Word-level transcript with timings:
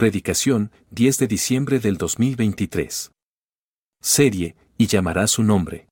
Predicación, 0.00 0.70
10 0.92 1.18
de 1.18 1.26
diciembre 1.26 1.78
del 1.78 1.98
2023. 1.98 3.12
Serie, 4.00 4.56
y 4.78 4.86
llamará 4.86 5.26
su 5.26 5.42
nombre. 5.42 5.88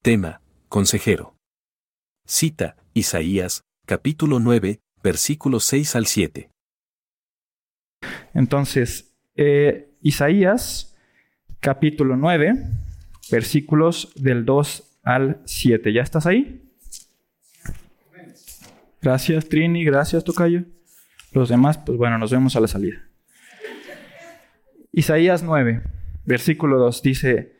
Tema, 0.00 0.40
Consejero. 0.68 1.34
Cita, 2.24 2.76
Isaías, 2.94 3.62
capítulo 3.84 4.38
9, 4.38 4.78
versículos 5.02 5.64
6 5.64 5.96
al 5.96 6.06
7. 6.06 6.50
Entonces, 8.32 9.18
eh, 9.34 9.90
Isaías, 10.02 10.96
capítulo 11.58 12.16
9, 12.16 12.54
versículos 13.32 14.12
del 14.14 14.44
2 14.44 15.00
al 15.02 15.42
7. 15.46 15.92
¿Ya 15.92 16.02
estás 16.02 16.26
ahí? 16.26 16.62
Gracias, 19.02 19.48
Trini. 19.48 19.84
Gracias, 19.84 20.22
Tocayo. 20.22 20.62
Los 21.32 21.48
demás, 21.48 21.76
pues 21.76 21.98
bueno, 21.98 22.18
nos 22.18 22.30
vemos 22.30 22.54
a 22.54 22.60
la 22.60 22.68
salida. 22.68 23.05
Isaías 24.98 25.42
9, 25.42 25.82
versículo 26.24 26.78
2 26.78 27.02
dice, 27.02 27.52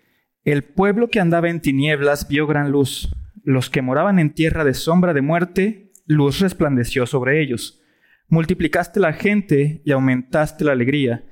El 0.42 0.64
pueblo 0.64 1.08
que 1.08 1.20
andaba 1.20 1.50
en 1.50 1.60
tinieblas 1.60 2.28
vio 2.28 2.46
gran 2.46 2.72
luz, 2.72 3.14
los 3.44 3.68
que 3.68 3.82
moraban 3.82 4.18
en 4.18 4.32
tierra 4.32 4.64
de 4.64 4.72
sombra 4.72 5.12
de 5.12 5.20
muerte, 5.20 5.92
luz 6.06 6.40
resplandeció 6.40 7.04
sobre 7.04 7.42
ellos. 7.42 7.82
Multiplicaste 8.30 9.00
la 9.00 9.12
gente 9.12 9.82
y 9.84 9.92
aumentaste 9.92 10.64
la 10.64 10.72
alegría. 10.72 11.26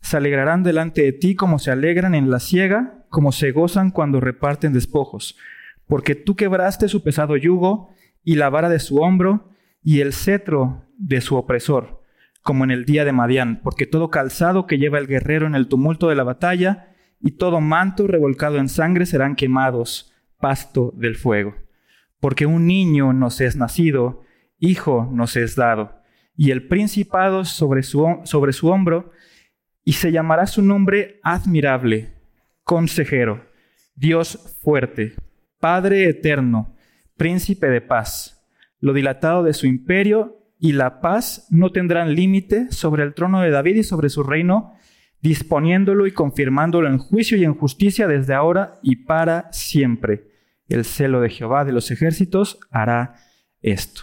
Se 0.00 0.16
alegrarán 0.16 0.62
delante 0.62 1.02
de 1.02 1.12
ti 1.12 1.34
como 1.34 1.58
se 1.58 1.72
alegran 1.72 2.14
en 2.14 2.30
la 2.30 2.38
siega, 2.38 3.04
como 3.08 3.32
se 3.32 3.50
gozan 3.50 3.90
cuando 3.90 4.20
reparten 4.20 4.72
despojos, 4.72 5.36
porque 5.88 6.14
tú 6.14 6.36
quebraste 6.36 6.86
su 6.86 7.02
pesado 7.02 7.36
yugo 7.36 7.90
y 8.22 8.36
la 8.36 8.48
vara 8.48 8.68
de 8.68 8.78
su 8.78 8.98
hombro 8.98 9.50
y 9.82 10.02
el 10.02 10.12
cetro 10.12 10.84
de 10.98 11.20
su 11.20 11.34
opresor 11.34 11.97
como 12.48 12.64
en 12.64 12.70
el 12.70 12.86
día 12.86 13.04
de 13.04 13.12
Madián, 13.12 13.60
porque 13.62 13.84
todo 13.84 14.08
calzado 14.08 14.66
que 14.66 14.78
lleva 14.78 14.98
el 14.98 15.06
guerrero 15.06 15.46
en 15.46 15.54
el 15.54 15.68
tumulto 15.68 16.08
de 16.08 16.14
la 16.14 16.24
batalla 16.24 16.94
y 17.20 17.32
todo 17.32 17.60
manto 17.60 18.06
revolcado 18.06 18.56
en 18.56 18.70
sangre 18.70 19.04
serán 19.04 19.36
quemados, 19.36 20.14
pasto 20.38 20.94
del 20.96 21.16
fuego. 21.16 21.56
Porque 22.20 22.46
un 22.46 22.66
niño 22.66 23.12
nos 23.12 23.42
es 23.42 23.56
nacido, 23.56 24.22
hijo 24.58 25.10
nos 25.12 25.36
es 25.36 25.56
dado, 25.56 26.00
y 26.36 26.50
el 26.50 26.66
principado 26.66 27.44
sobre 27.44 27.82
su, 27.82 28.20
sobre 28.24 28.54
su 28.54 28.68
hombro, 28.68 29.12
y 29.84 29.92
se 29.92 30.10
llamará 30.10 30.46
su 30.46 30.62
nombre 30.62 31.20
admirable, 31.24 32.14
consejero, 32.64 33.44
Dios 33.94 34.56
fuerte, 34.62 35.16
Padre 35.60 36.08
eterno, 36.08 36.74
príncipe 37.14 37.66
de 37.66 37.82
paz. 37.82 38.42
Lo 38.80 38.94
dilatado 38.94 39.42
de 39.42 39.52
su 39.52 39.66
imperio 39.66 40.38
y 40.58 40.72
la 40.72 41.00
paz 41.00 41.46
no 41.50 41.70
tendrán 41.70 42.14
límite 42.14 42.70
sobre 42.72 43.04
el 43.04 43.14
trono 43.14 43.40
de 43.40 43.50
David 43.50 43.76
y 43.76 43.82
sobre 43.82 44.08
su 44.08 44.22
reino, 44.22 44.74
disponiéndolo 45.20 46.06
y 46.06 46.12
confirmándolo 46.12 46.88
en 46.88 46.98
juicio 46.98 47.36
y 47.36 47.44
en 47.44 47.54
justicia 47.54 48.06
desde 48.06 48.34
ahora 48.34 48.78
y 48.82 48.96
para 48.96 49.52
siempre. 49.52 50.28
El 50.68 50.84
celo 50.84 51.20
de 51.20 51.30
Jehová 51.30 51.64
de 51.64 51.72
los 51.72 51.90
ejércitos 51.90 52.58
hará 52.70 53.14
esto. 53.62 54.02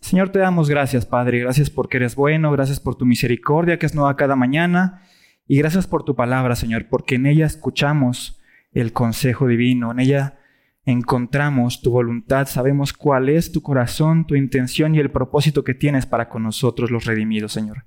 Señor, 0.00 0.30
te 0.30 0.38
damos 0.38 0.70
gracias, 0.70 1.04
Padre, 1.04 1.40
gracias 1.40 1.68
porque 1.68 1.98
eres 1.98 2.16
bueno, 2.16 2.50
gracias 2.52 2.80
por 2.80 2.96
tu 2.96 3.04
misericordia 3.04 3.78
que 3.78 3.86
es 3.86 3.94
nueva 3.94 4.16
cada 4.16 4.34
mañana, 4.34 5.02
y 5.46 5.58
gracias 5.58 5.88
por 5.88 6.04
tu 6.04 6.14
palabra, 6.14 6.54
Señor, 6.54 6.86
porque 6.88 7.16
en 7.16 7.26
ella 7.26 7.44
escuchamos 7.44 8.40
el 8.72 8.92
consejo 8.92 9.48
divino, 9.48 9.90
en 9.90 9.98
ella 9.98 10.39
encontramos 10.84 11.82
tu 11.82 11.90
voluntad, 11.90 12.46
sabemos 12.46 12.92
cuál 12.92 13.28
es 13.28 13.52
tu 13.52 13.62
corazón, 13.62 14.26
tu 14.26 14.34
intención 14.34 14.94
y 14.94 14.98
el 14.98 15.10
propósito 15.10 15.64
que 15.64 15.74
tienes 15.74 16.06
para 16.06 16.28
con 16.28 16.42
nosotros 16.42 16.90
los 16.90 17.04
redimidos, 17.04 17.52
Señor. 17.52 17.84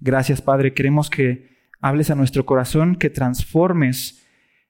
Gracias, 0.00 0.40
Padre. 0.40 0.74
Queremos 0.74 1.10
que 1.10 1.58
hables 1.80 2.10
a 2.10 2.14
nuestro 2.14 2.46
corazón, 2.46 2.96
que 2.96 3.10
transformes 3.10 4.26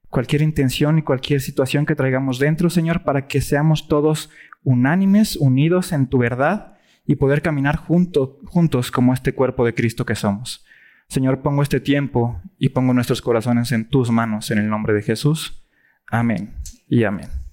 cualquier 0.08 0.42
intención 0.42 0.98
y 0.98 1.02
cualquier 1.02 1.40
situación 1.40 1.86
que 1.86 1.94
traigamos 1.94 2.38
dentro, 2.38 2.70
Señor, 2.70 3.04
para 3.04 3.26
que 3.26 3.40
seamos 3.40 3.88
todos 3.88 4.30
unánimes, 4.62 5.36
unidos 5.36 5.92
en 5.92 6.06
tu 6.06 6.18
verdad 6.18 6.78
y 7.06 7.16
poder 7.16 7.42
caminar 7.42 7.76
juntos 7.76 8.90
como 8.90 9.12
este 9.12 9.32
cuerpo 9.32 9.64
de 9.64 9.74
Cristo 9.74 10.04
que 10.04 10.14
somos. 10.14 10.64
Señor, 11.08 11.40
pongo 11.40 11.62
este 11.62 11.80
tiempo 11.80 12.40
y 12.58 12.68
pongo 12.70 12.92
nuestros 12.92 13.22
corazones 13.22 13.72
en 13.72 13.88
tus 13.88 14.10
manos 14.10 14.50
en 14.50 14.58
el 14.58 14.68
nombre 14.68 14.92
de 14.92 15.02
Jesús. 15.02 15.66
Amén 16.10 16.54
y 16.86 17.04
amén. 17.04 17.47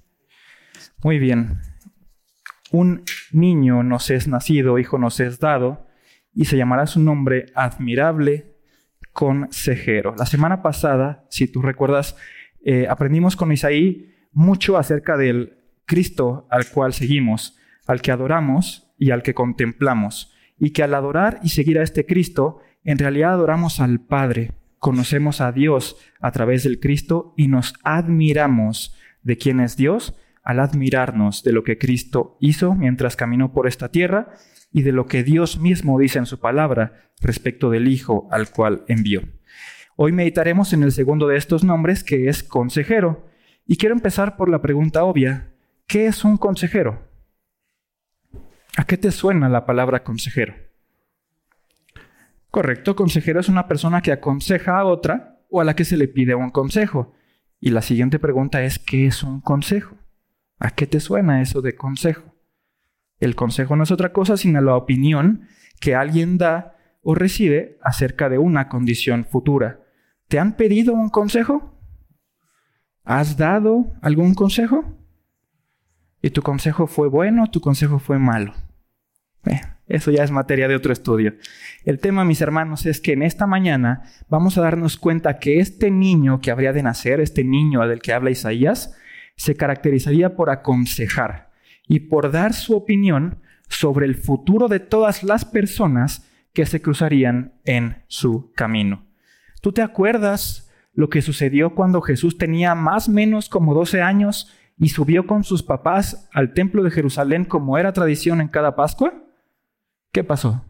Muy 1.05 1.19
bien. 1.19 1.59
Un 2.71 3.03
niño 3.31 3.83
nos 3.83 4.09
es 4.09 4.27
nacido, 4.27 4.79
hijo 4.79 4.97
nos 4.97 5.19
es 5.19 5.39
dado, 5.39 5.85
y 6.33 6.45
se 6.45 6.57
llamará 6.57 6.87
su 6.87 6.99
nombre 6.99 7.45
admirable 7.53 8.55
consejero. 9.13 10.15
La 10.17 10.25
semana 10.25 10.63
pasada, 10.63 11.23
si 11.29 11.47
tú 11.47 11.61
recuerdas, 11.61 12.17
eh, 12.63 12.87
aprendimos 12.89 13.35
con 13.35 13.51
Isaí 13.51 14.15
mucho 14.31 14.79
acerca 14.79 15.15
del 15.15 15.59
Cristo 15.85 16.47
al 16.49 16.67
cual 16.71 16.91
seguimos, 16.91 17.55
al 17.85 18.01
que 18.01 18.11
adoramos 18.11 18.91
y 18.97 19.11
al 19.11 19.21
que 19.21 19.35
contemplamos, 19.35 20.33
y 20.57 20.71
que 20.71 20.81
al 20.81 20.95
adorar 20.95 21.39
y 21.43 21.49
seguir 21.49 21.77
a 21.77 21.83
este 21.83 22.07
Cristo, 22.07 22.61
en 22.83 22.97
realidad 22.97 23.33
adoramos 23.33 23.79
al 23.79 23.99
Padre, 23.99 24.53
conocemos 24.79 25.39
a 25.39 25.51
Dios 25.51 25.97
a 26.19 26.31
través 26.31 26.63
del 26.63 26.79
Cristo 26.79 27.35
y 27.37 27.47
nos 27.47 27.75
admiramos 27.83 28.97
de 29.21 29.37
quién 29.37 29.59
es 29.59 29.77
Dios 29.77 30.15
al 30.45 30.59
admirarnos 30.59 31.43
de 31.43 31.51
lo 31.51 31.63
que 31.63 31.77
Cristo 31.77 32.37
hizo 32.39 32.75
mientras 32.75 33.15
caminó 33.15 33.51
por 33.51 33.67
esta 33.67 33.89
tierra 33.89 34.29
y 34.71 34.83
de 34.83 34.91
lo 34.91 35.07
que 35.07 35.23
Dios 35.23 35.59
mismo 35.59 35.99
dice 35.99 36.19
en 36.19 36.27
su 36.27 36.39
palabra 36.39 37.11
respecto 37.19 37.71
del 37.71 37.87
Hijo 37.87 38.29
al 38.31 38.49
cual 38.51 38.85
envió. 38.87 39.23
Hoy 39.95 40.11
meditaremos 40.11 40.71
en 40.73 40.83
el 40.83 40.91
segundo 40.91 41.27
de 41.27 41.37
estos 41.37 41.63
nombres 41.63 42.03
que 42.03 42.29
es 42.29 42.43
consejero. 42.43 43.25
Y 43.65 43.77
quiero 43.77 43.95
empezar 43.95 44.37
por 44.37 44.49
la 44.49 44.61
pregunta 44.61 45.03
obvia, 45.03 45.53
¿qué 45.87 46.05
es 46.05 46.23
un 46.23 46.37
consejero? 46.37 47.09
¿A 48.77 48.85
qué 48.85 48.97
te 48.97 49.11
suena 49.11 49.49
la 49.49 49.65
palabra 49.65 50.03
consejero? 50.03 50.53
Correcto, 52.51 52.95
consejero 52.95 53.39
es 53.39 53.49
una 53.49 53.67
persona 53.67 54.01
que 54.01 54.11
aconseja 54.11 54.77
a 54.77 54.85
otra 54.85 55.39
o 55.49 55.59
a 55.59 55.63
la 55.63 55.75
que 55.75 55.85
se 55.85 55.97
le 55.97 56.07
pide 56.07 56.35
un 56.35 56.51
consejo. 56.51 57.13
Y 57.59 57.71
la 57.71 57.81
siguiente 57.81 58.19
pregunta 58.19 58.63
es, 58.63 58.77
¿qué 58.77 59.07
es 59.07 59.23
un 59.23 59.41
consejo? 59.41 59.95
¿A 60.59 60.71
qué 60.71 60.87
te 60.87 60.99
suena 60.99 61.41
eso 61.41 61.61
de 61.61 61.75
consejo? 61.75 62.35
El 63.19 63.35
consejo 63.35 63.75
no 63.75 63.83
es 63.83 63.91
otra 63.91 64.13
cosa 64.13 64.37
sino 64.37 64.61
la 64.61 64.75
opinión 64.75 65.47
que 65.79 65.95
alguien 65.95 66.37
da 66.37 66.75
o 67.01 67.15
recibe 67.15 67.77
acerca 67.83 68.29
de 68.29 68.37
una 68.37 68.67
condición 68.67 69.25
futura. 69.25 69.81
¿Te 70.27 70.39
han 70.39 70.55
pedido 70.55 70.93
un 70.93 71.09
consejo? 71.09 71.79
¿Has 73.03 73.37
dado 73.37 73.93
algún 74.01 74.33
consejo? 74.33 74.97
¿Y 76.21 76.31
tu 76.31 76.41
consejo 76.41 76.87
fue 76.87 77.07
bueno 77.07 77.47
tu 77.51 77.61
consejo 77.61 77.99
fue 77.99 78.17
malo? 78.17 78.53
Eh, 79.45 79.61
eso 79.87 80.09
ya 80.09 80.23
es 80.23 80.31
materia 80.31 80.67
de 80.67 80.75
otro 80.75 80.91
estudio. 80.91 81.35
El 81.83 81.99
tema, 81.99 82.25
mis 82.25 82.41
hermanos, 82.41 82.87
es 82.87 82.99
que 82.99 83.13
en 83.13 83.21
esta 83.21 83.45
mañana 83.45 84.03
vamos 84.27 84.57
a 84.57 84.61
darnos 84.61 84.97
cuenta 84.97 85.37
que 85.37 85.59
este 85.59 85.91
niño 85.91 86.41
que 86.41 86.49
habría 86.49 86.73
de 86.73 86.81
nacer, 86.81 87.19
este 87.19 87.43
niño 87.43 87.87
del 87.87 88.01
que 88.01 88.13
habla 88.13 88.31
Isaías, 88.31 88.97
se 89.35 89.55
caracterizaría 89.55 90.35
por 90.35 90.49
aconsejar 90.49 91.51
y 91.87 92.01
por 92.01 92.31
dar 92.31 92.53
su 92.53 92.75
opinión 92.75 93.39
sobre 93.69 94.05
el 94.05 94.15
futuro 94.15 94.67
de 94.67 94.79
todas 94.79 95.23
las 95.23 95.45
personas 95.45 96.29
que 96.53 96.65
se 96.65 96.81
cruzarían 96.81 97.53
en 97.65 98.03
su 98.07 98.51
camino. 98.53 99.05
¿Tú 99.61 99.71
te 99.71 99.81
acuerdas 99.81 100.71
lo 100.93 101.09
que 101.09 101.21
sucedió 101.21 101.75
cuando 101.75 102.01
Jesús 102.01 102.37
tenía 102.37 102.75
más 102.75 103.09
o 103.09 103.11
menos 103.11 103.49
como 103.49 103.73
12 103.73 104.01
años 104.01 104.51
y 104.77 104.89
subió 104.89 105.27
con 105.27 105.43
sus 105.43 105.63
papás 105.63 106.29
al 106.33 106.53
templo 106.53 106.83
de 106.83 106.91
Jerusalén 106.91 107.45
como 107.45 107.77
era 107.77 107.93
tradición 107.93 108.41
en 108.41 108.47
cada 108.47 108.75
Pascua? 108.75 109.13
¿Qué 110.11 110.23
pasó? 110.23 110.65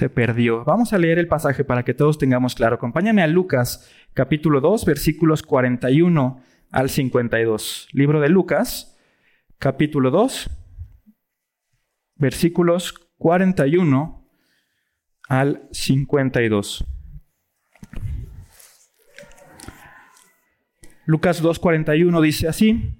Se 0.00 0.08
perdió. 0.08 0.64
Vamos 0.64 0.94
a 0.94 0.98
leer 0.98 1.18
el 1.18 1.28
pasaje 1.28 1.62
para 1.62 1.82
que 1.82 1.92
todos 1.92 2.16
tengamos 2.16 2.54
claro. 2.54 2.76
Acompáñame 2.76 3.20
a 3.20 3.26
Lucas 3.26 3.86
capítulo 4.14 4.62
2, 4.62 4.86
versículos 4.86 5.42
41 5.42 6.42
al 6.70 6.88
52. 6.88 7.88
Libro 7.92 8.18
de 8.18 8.30
Lucas, 8.30 8.98
capítulo 9.58 10.10
2, 10.10 10.48
versículos 12.14 12.94
41 13.18 14.26
al 15.28 15.68
52. 15.70 16.86
Lucas 21.04 21.44
2.41 21.44 22.22
dice 22.22 22.48
así, 22.48 22.98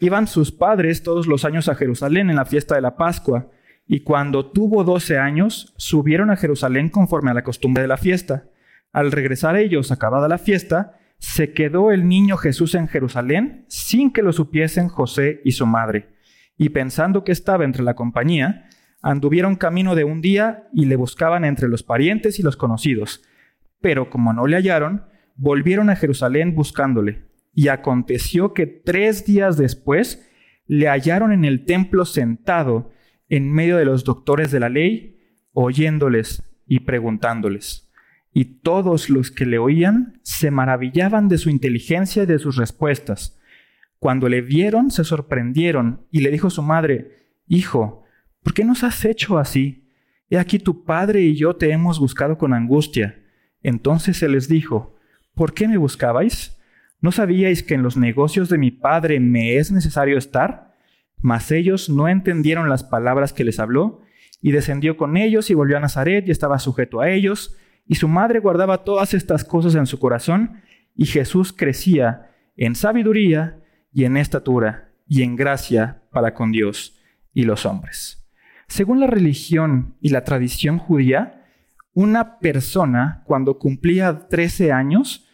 iban 0.00 0.26
sus 0.26 0.50
padres 0.50 1.02
todos 1.02 1.26
los 1.26 1.44
años 1.44 1.68
a 1.68 1.74
Jerusalén 1.74 2.30
en 2.30 2.36
la 2.36 2.46
fiesta 2.46 2.74
de 2.74 2.80
la 2.80 2.96
Pascua, 2.96 3.50
y 3.88 4.00
cuando 4.00 4.50
tuvo 4.50 4.84
doce 4.84 5.18
años, 5.18 5.72
subieron 5.78 6.30
a 6.30 6.36
Jerusalén 6.36 6.90
conforme 6.90 7.30
a 7.30 7.34
la 7.34 7.42
costumbre 7.42 7.80
de 7.80 7.88
la 7.88 7.96
fiesta. 7.96 8.44
Al 8.92 9.10
regresar 9.10 9.56
ellos, 9.56 9.90
acabada 9.90 10.28
la 10.28 10.36
fiesta, 10.36 10.98
se 11.18 11.54
quedó 11.54 11.90
el 11.90 12.06
niño 12.06 12.36
Jesús 12.36 12.74
en 12.74 12.86
Jerusalén 12.86 13.64
sin 13.68 14.12
que 14.12 14.22
lo 14.22 14.34
supiesen 14.34 14.88
José 14.88 15.40
y 15.42 15.52
su 15.52 15.66
madre. 15.66 16.10
Y 16.58 16.68
pensando 16.68 17.24
que 17.24 17.32
estaba 17.32 17.64
entre 17.64 17.82
la 17.82 17.94
compañía, 17.94 18.68
anduvieron 19.00 19.56
camino 19.56 19.94
de 19.94 20.04
un 20.04 20.20
día 20.20 20.68
y 20.74 20.84
le 20.84 20.96
buscaban 20.96 21.46
entre 21.46 21.68
los 21.68 21.82
parientes 21.82 22.38
y 22.38 22.42
los 22.42 22.58
conocidos. 22.58 23.22
Pero 23.80 24.10
como 24.10 24.34
no 24.34 24.46
le 24.46 24.56
hallaron, 24.56 25.06
volvieron 25.34 25.88
a 25.88 25.96
Jerusalén 25.96 26.54
buscándole. 26.54 27.26
Y 27.54 27.68
aconteció 27.68 28.52
que 28.52 28.66
tres 28.66 29.24
días 29.24 29.56
después 29.56 30.28
le 30.66 30.88
hallaron 30.88 31.32
en 31.32 31.46
el 31.46 31.64
templo 31.64 32.04
sentado 32.04 32.90
en 33.28 33.52
medio 33.52 33.76
de 33.76 33.84
los 33.84 34.04
doctores 34.04 34.50
de 34.50 34.60
la 34.60 34.68
ley, 34.68 35.18
oyéndoles 35.52 36.42
y 36.66 36.80
preguntándoles. 36.80 37.90
Y 38.32 38.60
todos 38.60 39.10
los 39.10 39.30
que 39.30 39.46
le 39.46 39.58
oían 39.58 40.20
se 40.22 40.50
maravillaban 40.50 41.28
de 41.28 41.38
su 41.38 41.50
inteligencia 41.50 42.22
y 42.22 42.26
de 42.26 42.38
sus 42.38 42.56
respuestas. 42.56 43.38
Cuando 43.98 44.28
le 44.28 44.40
vieron, 44.42 44.90
se 44.90 45.04
sorprendieron 45.04 46.06
y 46.10 46.20
le 46.20 46.30
dijo 46.30 46.50
su 46.50 46.62
madre, 46.62 47.16
Hijo, 47.46 48.04
¿por 48.42 48.54
qué 48.54 48.64
nos 48.64 48.84
has 48.84 49.04
hecho 49.04 49.38
así? 49.38 49.88
He 50.30 50.38
aquí 50.38 50.58
tu 50.58 50.84
padre 50.84 51.22
y 51.22 51.34
yo 51.34 51.56
te 51.56 51.70
hemos 51.72 51.98
buscado 51.98 52.36
con 52.36 52.52
angustia. 52.52 53.18
Entonces 53.62 54.18
se 54.18 54.28
les 54.28 54.48
dijo, 54.48 54.94
¿por 55.34 55.54
qué 55.54 55.66
me 55.66 55.78
buscabais? 55.78 56.56
¿No 57.00 57.12
sabíais 57.12 57.62
que 57.62 57.74
en 57.74 57.82
los 57.82 57.96
negocios 57.96 58.48
de 58.48 58.58
mi 58.58 58.70
padre 58.70 59.20
me 59.20 59.56
es 59.56 59.72
necesario 59.72 60.18
estar? 60.18 60.67
Mas 61.20 61.50
ellos 61.50 61.88
no 61.88 62.08
entendieron 62.08 62.68
las 62.68 62.84
palabras 62.84 63.32
que 63.32 63.44
les 63.44 63.58
habló, 63.58 64.02
y 64.40 64.52
descendió 64.52 64.96
con 64.96 65.16
ellos 65.16 65.50
y 65.50 65.54
volvió 65.54 65.76
a 65.76 65.80
Nazaret 65.80 66.26
y 66.26 66.30
estaba 66.30 66.58
sujeto 66.58 67.00
a 67.00 67.10
ellos, 67.10 67.56
y 67.86 67.96
su 67.96 68.06
madre 68.06 68.38
guardaba 68.38 68.84
todas 68.84 69.14
estas 69.14 69.44
cosas 69.44 69.74
en 69.74 69.86
su 69.86 69.98
corazón, 69.98 70.60
y 70.94 71.06
Jesús 71.06 71.52
crecía 71.52 72.30
en 72.56 72.74
sabiduría 72.74 73.62
y 73.92 74.04
en 74.04 74.16
estatura 74.16 74.92
y 75.06 75.22
en 75.22 75.36
gracia 75.36 76.02
para 76.12 76.34
con 76.34 76.52
Dios 76.52 77.00
y 77.32 77.44
los 77.44 77.66
hombres. 77.66 78.28
Según 78.68 79.00
la 79.00 79.06
religión 79.06 79.96
y 80.00 80.10
la 80.10 80.24
tradición 80.24 80.78
judía, 80.78 81.46
una 81.94 82.38
persona 82.38 83.22
cuando 83.24 83.58
cumplía 83.58 84.28
13 84.28 84.72
años 84.72 85.26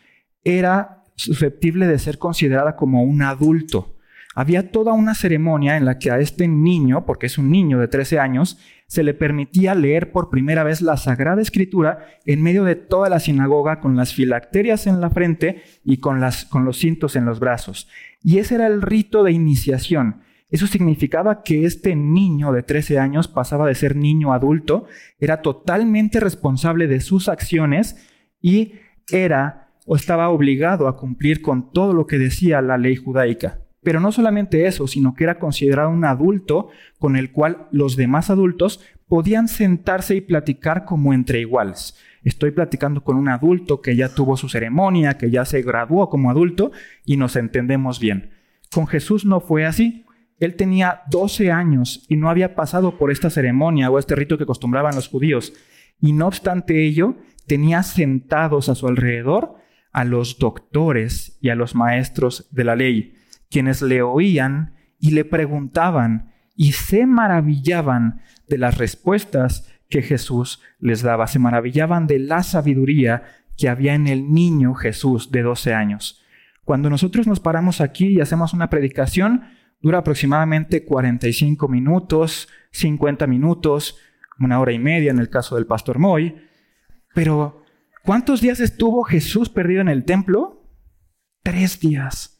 era 0.44 1.02
susceptible 1.16 1.86
de 1.86 1.98
ser 1.98 2.18
considerada 2.18 2.76
como 2.76 3.02
un 3.02 3.22
adulto. 3.22 3.93
Había 4.34 4.72
toda 4.72 4.92
una 4.92 5.14
ceremonia 5.14 5.76
en 5.76 5.84
la 5.84 5.98
que 5.98 6.10
a 6.10 6.18
este 6.18 6.48
niño, 6.48 7.06
porque 7.06 7.26
es 7.26 7.38
un 7.38 7.50
niño 7.50 7.78
de 7.78 7.88
13 7.88 8.18
años, 8.18 8.58
se 8.86 9.02
le 9.02 9.14
permitía 9.14 9.74
leer 9.74 10.10
por 10.12 10.28
primera 10.28 10.64
vez 10.64 10.80
la 10.82 10.96
Sagrada 10.96 11.40
Escritura 11.40 12.06
en 12.26 12.42
medio 12.42 12.64
de 12.64 12.74
toda 12.74 13.08
la 13.08 13.20
sinagoga 13.20 13.80
con 13.80 13.96
las 13.96 14.12
filacterias 14.12 14.86
en 14.86 15.00
la 15.00 15.10
frente 15.10 15.62
y 15.84 15.98
con, 15.98 16.20
los 16.20 16.78
cintos 16.78 17.16
en 17.16 17.24
los 17.24 17.40
brazos. 17.40 17.88
Y 18.22 18.38
ese 18.38 18.56
era 18.56 18.66
el 18.66 18.82
rito 18.82 19.22
de 19.22 19.32
iniciación. 19.32 20.22
Eso 20.50 20.66
significaba 20.66 21.42
que 21.42 21.64
este 21.64 21.96
niño 21.96 22.52
de 22.52 22.62
13 22.62 22.98
años 22.98 23.28
pasaba 23.28 23.66
de 23.66 23.74
ser 23.74 23.96
niño 23.96 24.32
adulto, 24.32 24.86
era 25.18 25.42
totalmente 25.42 26.20
responsable 26.20 26.86
de 26.86 27.00
sus 27.00 27.28
acciones 27.28 27.96
y 28.40 28.74
era 29.10 29.72
o 29.86 29.96
estaba 29.96 30.28
obligado 30.28 30.88
a 30.88 30.96
cumplir 30.96 31.42
con 31.42 31.72
todo 31.72 31.92
lo 31.92 32.06
que 32.06 32.18
decía 32.18 32.62
la 32.62 32.78
ley 32.78 32.96
judaica. 32.96 33.63
Pero 33.84 34.00
no 34.00 34.10
solamente 34.12 34.66
eso, 34.66 34.86
sino 34.86 35.14
que 35.14 35.24
era 35.24 35.38
considerado 35.38 35.90
un 35.90 36.04
adulto 36.04 36.70
con 36.98 37.16
el 37.16 37.30
cual 37.30 37.68
los 37.70 37.96
demás 37.96 38.30
adultos 38.30 38.80
podían 39.06 39.46
sentarse 39.48 40.16
y 40.16 40.20
platicar 40.20 40.84
como 40.84 41.12
entre 41.12 41.40
iguales. 41.40 41.96
Estoy 42.22 42.50
platicando 42.50 43.04
con 43.04 43.16
un 43.16 43.28
adulto 43.28 43.82
que 43.82 43.94
ya 43.94 44.14
tuvo 44.14 44.36
su 44.36 44.48
ceremonia, 44.48 45.18
que 45.18 45.30
ya 45.30 45.44
se 45.44 45.62
graduó 45.62 46.08
como 46.08 46.30
adulto 46.30 46.72
y 47.04 47.16
nos 47.16 47.36
entendemos 47.36 48.00
bien. 48.00 48.30
Con 48.72 48.86
Jesús 48.86 49.24
no 49.24 49.40
fue 49.40 49.66
así. 49.66 50.06
Él 50.40 50.56
tenía 50.56 51.02
12 51.10 51.52
años 51.52 52.06
y 52.08 52.16
no 52.16 52.30
había 52.30 52.54
pasado 52.54 52.98
por 52.98 53.12
esta 53.12 53.30
ceremonia 53.30 53.90
o 53.90 53.98
este 53.98 54.16
rito 54.16 54.38
que 54.38 54.44
acostumbraban 54.44 54.94
los 54.94 55.08
judíos. 55.08 55.52
Y 56.00 56.12
no 56.12 56.26
obstante 56.26 56.84
ello, 56.84 57.16
tenía 57.46 57.82
sentados 57.82 58.68
a 58.68 58.74
su 58.74 58.88
alrededor 58.88 59.62
a 59.94 60.04
los 60.04 60.38
doctores 60.38 61.38
y 61.40 61.48
a 61.48 61.54
los 61.54 61.74
maestros 61.74 62.48
de 62.50 62.64
la 62.64 62.76
ley, 62.76 63.14
quienes 63.50 63.82
le 63.82 64.02
oían 64.02 64.74
y 64.98 65.10
le 65.10 65.24
preguntaban 65.24 66.32
y 66.56 66.72
se 66.72 67.06
maravillaban 67.06 68.20
de 68.48 68.58
las 68.58 68.78
respuestas 68.78 69.70
que 69.88 70.02
Jesús 70.02 70.60
les 70.78 71.02
daba, 71.02 71.26
se 71.26 71.38
maravillaban 71.38 72.06
de 72.06 72.18
la 72.18 72.42
sabiduría 72.42 73.24
que 73.56 73.68
había 73.68 73.94
en 73.94 74.06
el 74.06 74.32
niño 74.32 74.74
Jesús 74.74 75.30
de 75.30 75.42
12 75.42 75.74
años. 75.74 76.22
Cuando 76.64 76.90
nosotros 76.90 77.26
nos 77.26 77.40
paramos 77.40 77.80
aquí 77.80 78.08
y 78.08 78.20
hacemos 78.20 78.54
una 78.54 78.70
predicación, 78.70 79.42
dura 79.80 79.98
aproximadamente 79.98 80.84
45 80.84 81.68
minutos, 81.68 82.48
50 82.72 83.26
minutos, 83.26 83.98
una 84.38 84.58
hora 84.58 84.72
y 84.72 84.78
media 84.78 85.10
en 85.10 85.18
el 85.18 85.28
caso 85.28 85.56
del 85.56 85.66
pastor 85.66 85.98
Moy, 85.98 86.34
pero 87.14 87.64
¿Cuántos 88.04 88.42
días 88.42 88.60
estuvo 88.60 89.02
Jesús 89.02 89.48
perdido 89.48 89.80
en 89.80 89.88
el 89.88 90.04
templo? 90.04 90.68
Tres 91.42 91.80
días. 91.80 92.33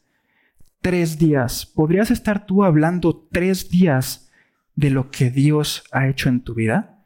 Tres 0.85 1.17
días. 1.17 1.65
¿Podrías 1.65 2.11
estar 2.11 2.45
tú 2.45 2.63
hablando 2.63 3.27
tres 3.31 3.71
días 3.71 4.29
de 4.75 4.91
lo 4.91 5.09
que 5.09 5.31
Dios 5.31 5.83
ha 5.91 6.07
hecho 6.07 6.29
en 6.29 6.41
tu 6.41 6.53
vida? 6.53 7.03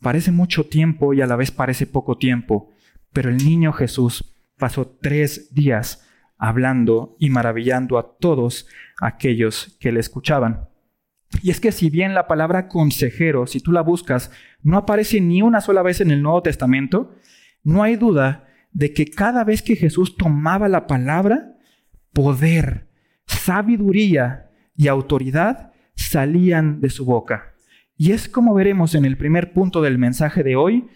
Parece 0.00 0.32
mucho 0.32 0.66
tiempo 0.66 1.14
y 1.14 1.20
a 1.20 1.28
la 1.28 1.36
vez 1.36 1.52
parece 1.52 1.86
poco 1.86 2.18
tiempo, 2.18 2.72
pero 3.12 3.30
el 3.30 3.36
niño 3.36 3.72
Jesús 3.72 4.34
pasó 4.58 4.98
tres 5.00 5.54
días 5.54 6.04
hablando 6.36 7.14
y 7.20 7.30
maravillando 7.30 7.96
a 7.96 8.16
todos 8.18 8.66
aquellos 9.00 9.76
que 9.78 9.92
le 9.92 10.00
escuchaban. 10.00 10.68
Y 11.44 11.50
es 11.50 11.60
que 11.60 11.70
si 11.70 11.90
bien 11.90 12.14
la 12.14 12.26
palabra 12.26 12.66
consejero, 12.66 13.46
si 13.46 13.60
tú 13.60 13.70
la 13.70 13.82
buscas, 13.82 14.32
no 14.64 14.76
aparece 14.76 15.20
ni 15.20 15.42
una 15.42 15.60
sola 15.60 15.82
vez 15.82 16.00
en 16.00 16.10
el 16.10 16.22
Nuevo 16.22 16.42
Testamento, 16.42 17.14
no 17.62 17.84
hay 17.84 17.94
duda 17.94 18.48
de 18.72 18.92
que 18.92 19.06
cada 19.06 19.44
vez 19.44 19.62
que 19.62 19.76
Jesús 19.76 20.16
tomaba 20.16 20.68
la 20.68 20.88
palabra, 20.88 21.54
poder, 22.12 22.90
sabiduría 23.44 24.50
y 24.76 24.88
autoridad 24.88 25.72
salían 25.94 26.80
de 26.80 26.90
su 26.90 27.04
boca. 27.04 27.54
Y 27.96 28.12
es 28.12 28.28
como 28.28 28.54
veremos 28.54 28.94
en 28.94 29.04
el 29.04 29.16
primer 29.16 29.52
punto 29.52 29.82
del 29.82 29.98
mensaje 29.98 30.42
de 30.42 30.56
hoy, 30.56 30.88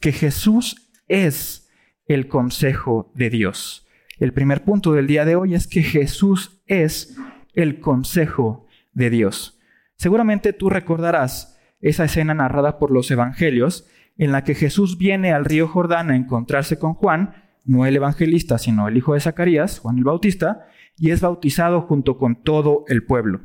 que 0.00 0.12
Jesús 0.12 0.90
es 1.08 1.70
el 2.06 2.26
consejo 2.28 3.12
de 3.14 3.30
Dios. 3.30 3.86
El 4.18 4.32
primer 4.32 4.62
punto 4.64 4.92
del 4.92 5.06
día 5.06 5.24
de 5.24 5.36
hoy 5.36 5.54
es 5.54 5.66
que 5.66 5.82
Jesús 5.82 6.62
es 6.66 7.16
el 7.54 7.80
consejo 7.80 8.66
de 8.92 9.10
Dios. 9.10 9.58
Seguramente 9.96 10.52
tú 10.52 10.70
recordarás 10.70 11.58
esa 11.80 12.04
escena 12.04 12.34
narrada 12.34 12.78
por 12.78 12.90
los 12.90 13.10
evangelios 13.10 13.86
en 14.16 14.32
la 14.32 14.42
que 14.44 14.54
Jesús 14.54 14.98
viene 14.98 15.32
al 15.32 15.44
río 15.44 15.68
Jordán 15.68 16.10
a 16.10 16.16
encontrarse 16.16 16.78
con 16.78 16.94
Juan, 16.94 17.34
no 17.64 17.86
el 17.86 17.96
evangelista, 17.96 18.58
sino 18.58 18.88
el 18.88 18.96
hijo 18.96 19.14
de 19.14 19.20
Zacarías, 19.20 19.78
Juan 19.78 19.98
el 19.98 20.04
Bautista, 20.04 20.66
y 20.96 21.10
es 21.10 21.20
bautizado 21.20 21.82
junto 21.82 22.18
con 22.18 22.42
todo 22.42 22.84
el 22.88 23.04
pueblo. 23.04 23.42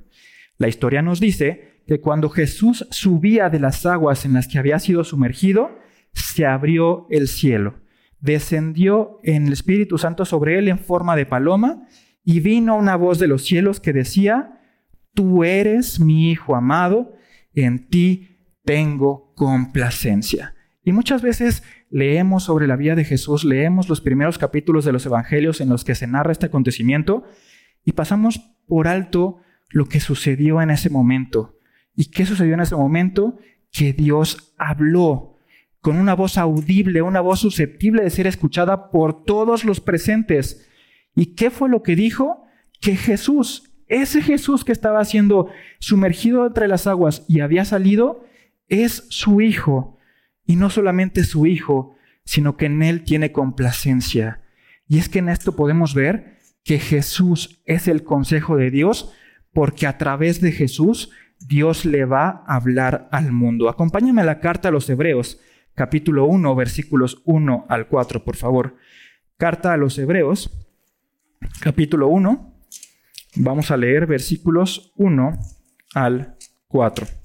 La 0.57 0.67
historia 0.67 1.01
nos 1.01 1.19
dice 1.19 1.83
que 1.87 2.01
cuando 2.01 2.29
Jesús 2.29 2.87
subía 2.91 3.49
de 3.49 3.59
las 3.59 3.85
aguas 3.85 4.25
en 4.25 4.33
las 4.33 4.47
que 4.47 4.59
había 4.59 4.79
sido 4.79 5.03
sumergido, 5.03 5.71
se 6.13 6.45
abrió 6.45 7.07
el 7.09 7.27
cielo, 7.27 7.79
descendió 8.19 9.19
en 9.23 9.47
el 9.47 9.53
Espíritu 9.53 9.97
Santo 9.97 10.25
sobre 10.25 10.59
él 10.59 10.67
en 10.67 10.79
forma 10.79 11.15
de 11.15 11.25
paloma, 11.25 11.87
y 12.23 12.41
vino 12.41 12.75
una 12.77 12.95
voz 12.95 13.17
de 13.17 13.27
los 13.27 13.43
cielos 13.43 13.79
que 13.79 13.93
decía, 13.93 14.61
Tú 15.13 15.43
eres 15.43 15.99
mi 15.99 16.29
Hijo 16.29 16.55
amado, 16.55 17.13
en 17.53 17.89
ti 17.89 18.37
tengo 18.63 19.33
complacencia. 19.35 20.53
Y 20.83 20.91
muchas 20.91 21.21
veces 21.21 21.63
leemos 21.89 22.43
sobre 22.43 22.67
la 22.67 22.75
vida 22.75 22.95
de 22.95 23.03
Jesús, 23.03 23.43
leemos 23.43 23.89
los 23.89 24.01
primeros 24.01 24.37
capítulos 24.37 24.85
de 24.85 24.93
los 24.93 25.05
evangelios 25.05 25.61
en 25.61 25.69
los 25.69 25.83
que 25.83 25.95
se 25.95 26.07
narra 26.07 26.31
este 26.31 26.45
acontecimiento 26.45 27.25
y 27.83 27.93
pasamos 27.93 28.39
por 28.67 28.87
alto 28.87 29.37
lo 29.69 29.85
que 29.85 29.99
sucedió 29.99 30.61
en 30.61 30.69
ese 30.69 30.89
momento. 30.89 31.57
¿Y 31.95 32.11
qué 32.11 32.25
sucedió 32.25 32.53
en 32.53 32.61
ese 32.61 32.75
momento? 32.75 33.37
Que 33.71 33.93
Dios 33.93 34.53
habló 34.57 35.35
con 35.81 35.97
una 35.97 36.13
voz 36.13 36.37
audible, 36.37 37.01
una 37.01 37.21
voz 37.21 37.39
susceptible 37.39 38.03
de 38.03 38.09
ser 38.09 38.27
escuchada 38.27 38.89
por 38.89 39.25
todos 39.25 39.65
los 39.65 39.81
presentes. 39.81 40.67
¿Y 41.15 41.35
qué 41.35 41.51
fue 41.51 41.69
lo 41.69 41.83
que 41.83 41.95
dijo? 41.95 42.45
Que 42.79 42.95
Jesús, 42.95 43.71
ese 43.87 44.21
Jesús 44.21 44.63
que 44.63 44.71
estaba 44.71 45.03
siendo 45.05 45.49
sumergido 45.79 46.47
entre 46.47 46.67
las 46.67 46.87
aguas 46.87 47.25
y 47.27 47.41
había 47.41 47.65
salido, 47.65 48.25
es 48.67 49.05
su 49.09 49.41
Hijo 49.41 49.98
y 50.49 50.55
no 50.55 50.71
solamente 50.71 51.25
su 51.25 51.45
Hijo, 51.45 51.95
sino 52.25 52.57
que 52.57 52.65
en 52.65 52.81
Él 52.81 53.03
tiene 53.03 53.31
complacencia. 53.31 54.41
Y 54.87 54.97
es 54.97 55.07
que 55.07 55.19
en 55.19 55.29
esto 55.29 55.55
podemos 55.55 55.93
ver 55.93 56.39
que 56.63 56.79
Jesús 56.79 57.61
es 57.65 57.87
el 57.87 58.03
consejo 58.03 58.57
de 58.57 58.71
Dios, 58.71 59.13
porque 59.53 59.85
a 59.85 59.99
través 59.99 60.41
de 60.41 60.51
Jesús 60.51 61.11
Dios 61.39 61.85
le 61.85 62.03
va 62.05 62.43
a 62.47 62.55
hablar 62.55 63.07
al 63.11 63.31
mundo. 63.31 63.69
Acompáñame 63.69 64.21
a 64.21 64.25
la 64.25 64.39
carta 64.39 64.69
a 64.69 64.71
los 64.71 64.89
Hebreos, 64.89 65.39
capítulo 65.75 66.25
1, 66.25 66.55
versículos 66.55 67.21
1 67.25 67.67
al 67.69 67.87
4, 67.87 68.23
por 68.23 68.35
favor. 68.35 68.75
Carta 69.37 69.71
a 69.71 69.77
los 69.77 69.99
Hebreos, 69.99 70.67
capítulo 71.61 72.07
1. 72.07 72.55
Vamos 73.35 73.69
a 73.69 73.77
leer 73.77 74.07
versículos 74.07 74.93
1 74.95 75.31
al 75.93 76.37
4. 76.69 77.18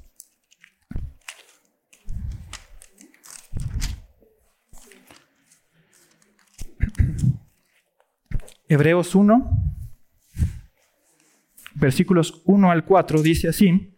Hebreos 8.68 9.14
1, 9.14 9.50
versículos 11.74 12.42
1 12.44 12.70
al 12.70 12.84
4, 12.84 13.22
dice 13.22 13.48
así, 13.48 13.94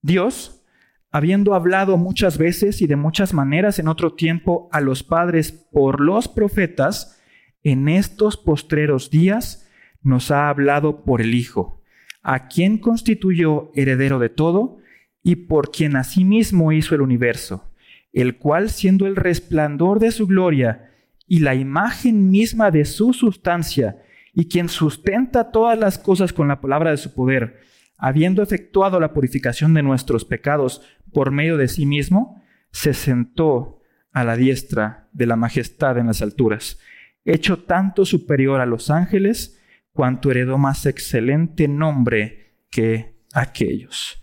Dios, 0.00 0.64
habiendo 1.10 1.54
hablado 1.54 1.96
muchas 1.96 2.38
veces 2.38 2.80
y 2.82 2.86
de 2.86 2.96
muchas 2.96 3.34
maneras 3.34 3.78
en 3.78 3.88
otro 3.88 4.14
tiempo 4.14 4.68
a 4.72 4.80
los 4.80 5.02
padres 5.02 5.52
por 5.52 6.00
los 6.00 6.28
profetas, 6.28 7.20
en 7.62 7.88
estos 7.88 8.36
postreros 8.36 9.10
días 9.10 9.68
nos 10.02 10.30
ha 10.30 10.48
hablado 10.48 11.04
por 11.04 11.20
el 11.20 11.34
Hijo, 11.34 11.82
a 12.22 12.48
quien 12.48 12.78
constituyó 12.78 13.70
heredero 13.74 14.18
de 14.18 14.28
todo 14.28 14.78
y 15.22 15.36
por 15.36 15.70
quien 15.70 15.96
asimismo 15.96 16.72
hizo 16.72 16.94
el 16.94 17.02
universo, 17.02 17.70
el 18.12 18.38
cual 18.38 18.70
siendo 18.70 19.06
el 19.06 19.16
resplandor 19.16 20.00
de 20.00 20.10
su 20.10 20.26
gloria 20.26 20.91
y 21.32 21.38
la 21.38 21.54
imagen 21.54 22.28
misma 22.28 22.70
de 22.70 22.84
su 22.84 23.14
sustancia, 23.14 24.02
y 24.34 24.50
quien 24.50 24.68
sustenta 24.68 25.50
todas 25.50 25.78
las 25.78 25.96
cosas 25.96 26.30
con 26.30 26.46
la 26.46 26.60
palabra 26.60 26.90
de 26.90 26.98
su 26.98 27.14
poder, 27.14 27.60
habiendo 27.96 28.42
efectuado 28.42 29.00
la 29.00 29.14
purificación 29.14 29.72
de 29.72 29.82
nuestros 29.82 30.26
pecados 30.26 30.82
por 31.10 31.30
medio 31.30 31.56
de 31.56 31.68
sí 31.68 31.86
mismo, 31.86 32.42
se 32.70 32.92
sentó 32.92 33.80
a 34.12 34.24
la 34.24 34.36
diestra 34.36 35.08
de 35.14 35.24
la 35.24 35.36
majestad 35.36 35.96
en 35.96 36.08
las 36.08 36.20
alturas, 36.20 36.78
hecho 37.24 37.60
tanto 37.60 38.04
superior 38.04 38.60
a 38.60 38.66
los 38.66 38.90
ángeles, 38.90 39.58
cuanto 39.94 40.30
heredó 40.30 40.58
más 40.58 40.84
excelente 40.84 41.66
nombre 41.66 42.58
que 42.70 43.22
aquellos. 43.32 44.22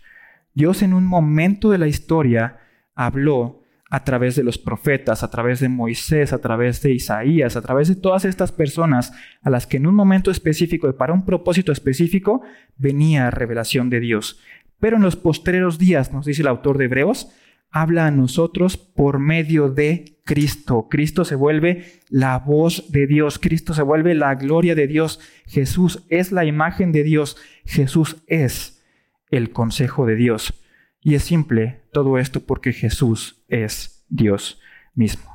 Dios 0.54 0.80
en 0.80 0.94
un 0.94 1.06
momento 1.06 1.70
de 1.70 1.78
la 1.78 1.88
historia 1.88 2.60
habló 2.94 3.59
a 3.90 4.04
través 4.04 4.36
de 4.36 4.44
los 4.44 4.56
profetas, 4.56 5.24
a 5.24 5.30
través 5.30 5.58
de 5.58 5.68
Moisés, 5.68 6.32
a 6.32 6.38
través 6.38 6.80
de 6.80 6.92
Isaías, 6.92 7.56
a 7.56 7.60
través 7.60 7.88
de 7.88 7.96
todas 7.96 8.24
estas 8.24 8.52
personas 8.52 9.12
a 9.42 9.50
las 9.50 9.66
que 9.66 9.78
en 9.78 9.86
un 9.88 9.96
momento 9.96 10.30
específico 10.30 10.88
y 10.88 10.92
para 10.92 11.12
un 11.12 11.24
propósito 11.24 11.72
específico 11.72 12.40
venía 12.76 13.32
revelación 13.32 13.90
de 13.90 13.98
Dios. 13.98 14.38
Pero 14.78 14.96
en 14.96 15.02
los 15.02 15.16
postreros 15.16 15.76
días, 15.76 16.12
nos 16.12 16.24
dice 16.24 16.42
el 16.42 16.48
autor 16.48 16.78
de 16.78 16.84
Hebreos, 16.84 17.32
habla 17.72 18.06
a 18.06 18.10
nosotros 18.12 18.76
por 18.76 19.18
medio 19.18 19.68
de 19.68 20.20
Cristo. 20.24 20.86
Cristo 20.88 21.24
se 21.24 21.34
vuelve 21.34 22.00
la 22.08 22.38
voz 22.38 22.92
de 22.92 23.08
Dios, 23.08 23.40
Cristo 23.40 23.74
se 23.74 23.82
vuelve 23.82 24.14
la 24.14 24.36
gloria 24.36 24.76
de 24.76 24.86
Dios, 24.86 25.18
Jesús 25.46 26.04
es 26.08 26.30
la 26.30 26.44
imagen 26.44 26.92
de 26.92 27.02
Dios, 27.02 27.36
Jesús 27.64 28.22
es 28.28 28.84
el 29.30 29.50
consejo 29.50 30.06
de 30.06 30.14
Dios. 30.14 30.54
Y 31.02 31.16
es 31.16 31.24
simple 31.24 31.82
todo 31.92 32.18
esto 32.18 32.40
porque 32.40 32.72
Jesús 32.72 33.39
es 33.50 34.04
Dios 34.08 34.60
mismo. 34.94 35.30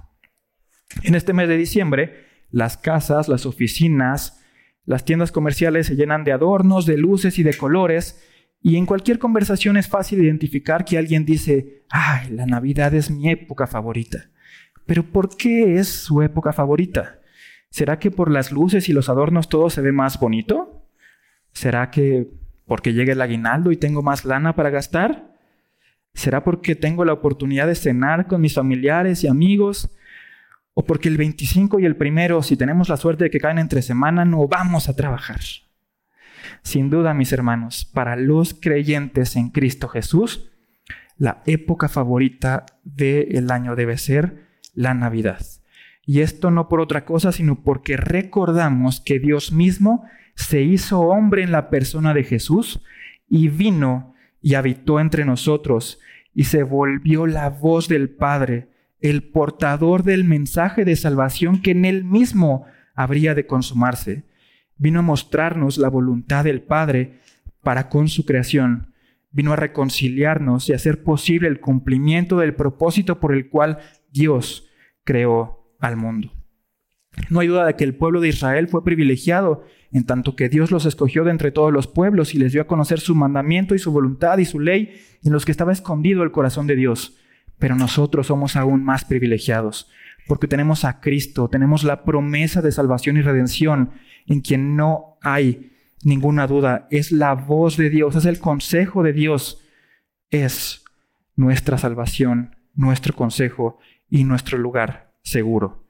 En 1.03 1.15
este 1.15 1.33
mes 1.33 1.47
de 1.47 1.57
diciembre, 1.57 2.25
las 2.51 2.77
casas, 2.77 3.27
las 3.27 3.45
oficinas, 3.45 4.41
las 4.85 5.03
tiendas 5.03 5.31
comerciales 5.31 5.87
se 5.87 5.95
llenan 5.95 6.23
de 6.23 6.31
adornos, 6.31 6.85
de 6.85 6.97
luces 6.97 7.39
y 7.39 7.43
de 7.43 7.55
colores, 7.55 8.23
y 8.61 8.77
en 8.77 8.85
cualquier 8.85 9.19
conversación 9.19 9.77
es 9.77 9.87
fácil 9.87 10.23
identificar 10.23 10.85
que 10.85 10.97
alguien 10.97 11.25
dice, 11.25 11.83
ay, 11.89 12.31
la 12.31 12.45
Navidad 12.45 12.93
es 12.93 13.11
mi 13.11 13.29
época 13.29 13.67
favorita. 13.67 14.29
Pero 14.85 15.03
¿por 15.03 15.35
qué 15.35 15.75
es 15.75 15.87
su 15.87 16.21
época 16.21 16.53
favorita? 16.53 17.19
¿Será 17.69 17.99
que 17.99 18.11
por 18.11 18.31
las 18.31 18.51
luces 18.51 18.87
y 18.89 18.93
los 18.93 19.09
adornos 19.09 19.49
todo 19.49 19.69
se 19.69 19.81
ve 19.81 19.91
más 19.91 20.19
bonito? 20.19 20.87
¿Será 21.51 21.91
que 21.91 22.27
porque 22.65 22.93
llega 22.93 23.13
el 23.13 23.21
aguinaldo 23.21 23.71
y 23.71 23.77
tengo 23.77 24.01
más 24.01 24.25
lana 24.25 24.55
para 24.55 24.69
gastar? 24.69 25.34
¿Será 26.15 26.43
porque 26.43 26.75
tengo 26.75 27.05
la 27.05 27.13
oportunidad 27.13 27.67
de 27.67 27.75
cenar 27.75 28.25
con 28.27 28.41
mis 28.41 28.55
familiares 28.55 29.23
y 29.23 29.27
amigos? 29.27 29.91
¿O 30.73 30.85
porque 30.85 31.09
el 31.09 31.17
25 31.17 31.79
y 31.79 31.85
el 31.85 31.97
primero, 31.97 32.41
si 32.41 32.57
tenemos 32.57 32.89
la 32.89 32.97
suerte 32.97 33.25
de 33.25 33.29
que 33.29 33.39
caen 33.39 33.59
entre 33.59 33.81
semana, 33.81 34.25
no 34.25 34.47
vamos 34.47 34.89
a 34.89 34.95
trabajar? 34.95 35.41
Sin 36.63 36.89
duda, 36.89 37.13
mis 37.13 37.33
hermanos, 37.33 37.85
para 37.93 38.15
los 38.15 38.53
creyentes 38.53 39.35
en 39.35 39.49
Cristo 39.49 39.89
Jesús, 39.89 40.49
la 41.17 41.43
época 41.45 41.89
favorita 41.89 42.65
del 42.83 43.51
año 43.51 43.75
debe 43.75 43.97
ser 43.97 44.45
la 44.73 44.93
Navidad. 44.93 45.45
Y 46.05 46.21
esto 46.21 46.49
no 46.49 46.69
por 46.69 46.79
otra 46.79 47.03
cosa, 47.03 47.33
sino 47.33 47.61
porque 47.61 47.97
recordamos 47.97 49.01
que 49.01 49.19
Dios 49.19 49.51
mismo 49.51 50.05
se 50.35 50.61
hizo 50.61 51.01
hombre 51.01 51.43
en 51.43 51.51
la 51.51 51.69
persona 51.69 52.13
de 52.13 52.23
Jesús 52.23 52.81
y 53.27 53.49
vino 53.49 54.14
y 54.45 54.53
habitó 54.53 54.99
entre 54.99 55.25
nosotros 55.25 55.99
y 56.31 56.43
se 56.43 56.61
volvió 56.61 57.25
la 57.25 57.49
voz 57.49 57.87
del 57.87 58.11
Padre, 58.11 58.69
el 58.99 59.23
portador 59.23 60.03
del 60.03 60.23
mensaje 60.23 60.85
de 60.85 60.95
salvación 60.95 61.63
que 61.63 61.71
en 61.71 61.83
él 61.83 62.03
mismo 62.03 62.67
habría 62.93 63.33
de 63.33 63.47
consumarse. 63.47 64.23
Vino 64.77 64.99
a 64.99 65.01
mostrarnos 65.01 65.79
la 65.79 65.89
voluntad 65.89 66.43
del 66.43 66.61
Padre 66.61 67.21
para 67.63 67.89
con 67.89 68.07
su 68.07 68.23
creación. 68.23 68.93
Vino 69.31 69.51
a 69.51 69.55
reconciliarnos 69.55 70.69
y 70.69 70.73
hacer 70.73 71.01
posible 71.01 71.47
el 71.47 71.59
cumplimiento 71.59 72.37
del 72.37 72.53
propósito 72.53 73.19
por 73.19 73.33
el 73.33 73.49
cual 73.49 73.79
Dios 74.11 74.69
creó 75.03 75.75
al 75.79 75.97
mundo. 75.97 76.34
No 77.29 77.39
hay 77.39 77.47
duda 77.47 77.65
de 77.65 77.75
que 77.75 77.83
el 77.83 77.95
pueblo 77.95 78.21
de 78.21 78.29
Israel 78.29 78.67
fue 78.67 78.83
privilegiado 78.83 79.63
en 79.95 80.05
tanto 80.05 80.35
que 80.35 80.49
Dios 80.49 80.71
los 80.71 80.85
escogió 80.85 81.23
de 81.23 81.31
entre 81.31 81.51
todos 81.51 81.71
los 81.71 81.87
pueblos 81.87 82.35
y 82.35 82.37
les 82.37 82.51
dio 82.51 82.61
a 82.61 82.67
conocer 82.67 82.99
su 82.99 83.15
mandamiento 83.15 83.75
y 83.75 83.79
su 83.79 83.93
voluntad 83.93 84.37
y 84.39 84.45
su 84.45 84.59
ley, 84.59 84.93
en 85.23 85.31
los 85.31 85.45
que 85.45 85.51
estaba 85.53 85.71
escondido 85.71 86.23
el 86.23 86.31
corazón 86.31 86.67
de 86.67 86.75
Dios. 86.75 87.17
Pero 87.59 87.75
nosotros 87.75 88.27
somos 88.27 88.57
aún 88.57 88.83
más 88.83 89.05
privilegiados, 89.05 89.89
porque 90.27 90.49
tenemos 90.49 90.83
a 90.83 90.99
Cristo, 90.99 91.47
tenemos 91.47 91.85
la 91.85 92.03
promesa 92.03 92.61
de 92.61 92.73
salvación 92.73 93.15
y 93.15 93.21
redención, 93.21 93.91
en 94.27 94.41
quien 94.41 94.75
no 94.75 95.17
hay 95.21 95.71
ninguna 96.03 96.45
duda, 96.45 96.87
es 96.91 97.13
la 97.13 97.33
voz 97.33 97.77
de 97.77 97.89
Dios, 97.89 98.17
es 98.17 98.25
el 98.25 98.39
consejo 98.39 99.01
de 99.01 99.13
Dios, 99.13 99.63
es 100.29 100.83
nuestra 101.37 101.77
salvación, 101.77 102.57
nuestro 102.73 103.15
consejo 103.15 103.79
y 104.09 104.25
nuestro 104.25 104.57
lugar 104.57 105.13
seguro. 105.23 105.84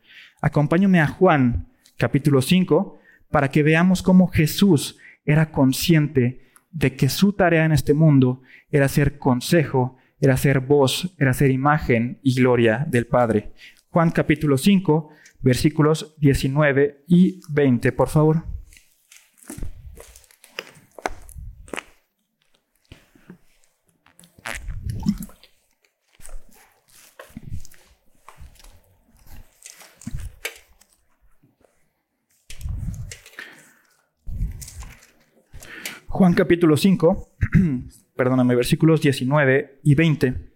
Acompáñame 0.46 1.02
a 1.02 1.08
Juan 1.08 1.70
capítulo 1.98 2.40
5, 2.40 3.00
para 3.32 3.50
que 3.50 3.64
veamos 3.64 4.04
cómo 4.04 4.28
Jesús 4.28 5.00
era 5.26 5.50
consciente 5.50 6.52
de 6.72 6.96
que 6.96 7.10
su 7.10 7.34
tarea 7.34 7.66
en 7.66 7.72
este 7.72 7.96
mundo 7.96 8.44
era 8.70 8.88
ser 8.88 9.18
consejo, 9.18 9.98
era 10.22 10.38
ser 10.38 10.60
voz, 10.60 11.16
era 11.18 11.34
ser 11.34 11.50
imagen 11.50 12.20
y 12.22 12.36
gloria 12.36 12.86
del 12.88 13.08
Padre. 13.08 13.54
Juan 13.90 14.12
capítulo 14.12 14.60
5, 14.60 15.10
versículos 15.42 16.14
19 16.20 17.06
y 17.08 17.42
20, 17.50 17.92
por 17.94 18.10
favor. 18.10 18.44
Juan 36.18 36.34
capítulo 36.34 36.78
5, 36.78 37.36
perdóname, 38.16 38.56
versículos 38.56 39.02
19 39.02 39.82
y 39.84 39.96
20. 39.96 40.50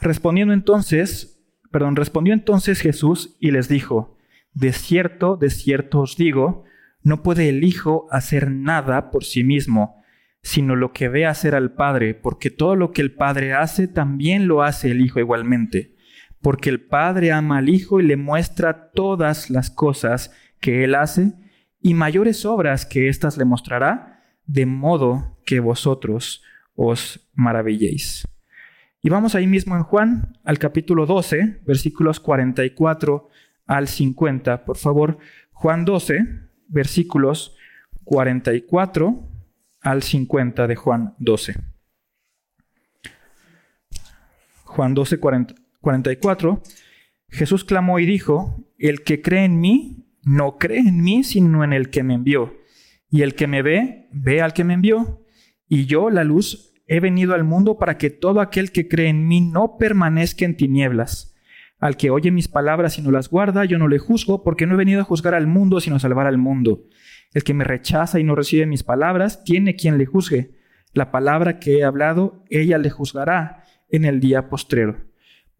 Respondiendo 0.00 0.54
entonces, 0.54 1.44
perdón, 1.70 1.94
respondió 1.94 2.32
entonces 2.32 2.80
Jesús 2.80 3.36
y 3.38 3.50
les 3.50 3.68
dijo, 3.68 4.16
de 4.54 4.72
cierto, 4.72 5.36
de 5.36 5.50
cierto 5.50 6.00
os 6.00 6.16
digo, 6.16 6.64
no 7.02 7.22
puede 7.22 7.50
el 7.50 7.64
Hijo 7.64 8.06
hacer 8.10 8.50
nada 8.50 9.10
por 9.10 9.24
sí 9.24 9.44
mismo, 9.44 10.02
sino 10.42 10.74
lo 10.74 10.94
que 10.94 11.10
ve 11.10 11.26
hacer 11.26 11.54
al 11.54 11.74
Padre, 11.74 12.14
porque 12.14 12.48
todo 12.48 12.74
lo 12.74 12.92
que 12.92 13.02
el 13.02 13.12
Padre 13.12 13.52
hace, 13.52 13.88
también 13.88 14.48
lo 14.48 14.62
hace 14.62 14.90
el 14.90 15.02
Hijo 15.02 15.20
igualmente, 15.20 15.96
porque 16.40 16.70
el 16.70 16.80
Padre 16.80 17.30
ama 17.30 17.58
al 17.58 17.68
Hijo 17.68 18.00
y 18.00 18.04
le 18.04 18.16
muestra 18.16 18.90
todas 18.92 19.50
las 19.50 19.68
cosas 19.68 20.34
que 20.60 20.82
Él 20.82 20.94
hace, 20.94 21.34
y 21.78 21.92
mayores 21.92 22.46
obras 22.46 22.86
que 22.86 23.08
éstas 23.08 23.36
le 23.36 23.44
mostrará, 23.44 24.11
de 24.46 24.66
modo 24.66 25.38
que 25.44 25.60
vosotros 25.60 26.42
os 26.74 27.28
maravilléis. 27.34 28.26
Y 29.02 29.08
vamos 29.08 29.34
ahí 29.34 29.46
mismo 29.46 29.76
en 29.76 29.82
Juan, 29.82 30.38
al 30.44 30.58
capítulo 30.58 31.06
12, 31.06 31.62
versículos 31.66 32.20
44 32.20 33.28
al 33.66 33.88
50. 33.88 34.64
Por 34.64 34.76
favor, 34.76 35.18
Juan 35.52 35.84
12, 35.84 36.20
versículos 36.68 37.56
44 38.04 39.28
al 39.80 40.02
50 40.02 40.66
de 40.66 40.76
Juan 40.76 41.14
12. 41.18 41.54
Juan 44.64 44.94
12, 44.94 45.18
44. 45.18 46.62
Jesús 47.28 47.64
clamó 47.64 47.98
y 47.98 48.06
dijo, 48.06 48.64
el 48.78 49.02
que 49.02 49.20
cree 49.20 49.44
en 49.44 49.60
mí, 49.60 50.06
no 50.22 50.58
cree 50.58 50.78
en 50.78 51.02
mí, 51.02 51.24
sino 51.24 51.64
en 51.64 51.72
el 51.72 51.90
que 51.90 52.02
me 52.02 52.14
envió. 52.14 52.54
Y 53.12 53.20
el 53.20 53.34
que 53.34 53.46
me 53.46 53.60
ve, 53.60 54.08
ve 54.10 54.40
al 54.40 54.54
que 54.54 54.64
me 54.64 54.72
envió. 54.72 55.22
Y 55.68 55.84
yo, 55.84 56.08
la 56.08 56.24
luz, 56.24 56.72
he 56.86 56.98
venido 56.98 57.34
al 57.34 57.44
mundo 57.44 57.78
para 57.78 57.98
que 57.98 58.08
todo 58.08 58.40
aquel 58.40 58.72
que 58.72 58.88
cree 58.88 59.08
en 59.08 59.28
mí 59.28 59.42
no 59.42 59.76
permanezca 59.76 60.46
en 60.46 60.56
tinieblas. 60.56 61.36
Al 61.78 61.98
que 61.98 62.08
oye 62.08 62.30
mis 62.30 62.48
palabras 62.48 62.98
y 62.98 63.02
no 63.02 63.10
las 63.10 63.28
guarda, 63.28 63.66
yo 63.66 63.78
no 63.78 63.86
le 63.86 63.98
juzgo, 63.98 64.42
porque 64.42 64.66
no 64.66 64.74
he 64.74 64.78
venido 64.78 65.02
a 65.02 65.04
juzgar 65.04 65.34
al 65.34 65.46
mundo, 65.46 65.78
sino 65.80 65.96
a 65.96 65.98
salvar 65.98 66.26
al 66.26 66.38
mundo. 66.38 66.84
El 67.34 67.44
que 67.44 67.52
me 67.52 67.64
rechaza 67.64 68.18
y 68.18 68.24
no 68.24 68.34
recibe 68.34 68.64
mis 68.64 68.82
palabras, 68.82 69.44
tiene 69.44 69.76
quien 69.76 69.98
le 69.98 70.06
juzgue. 70.06 70.52
La 70.94 71.10
palabra 71.10 71.58
que 71.58 71.78
he 71.78 71.84
hablado, 71.84 72.44
ella 72.48 72.78
le 72.78 72.88
juzgará 72.88 73.64
en 73.90 74.06
el 74.06 74.20
día 74.20 74.48
postrero. 74.48 75.04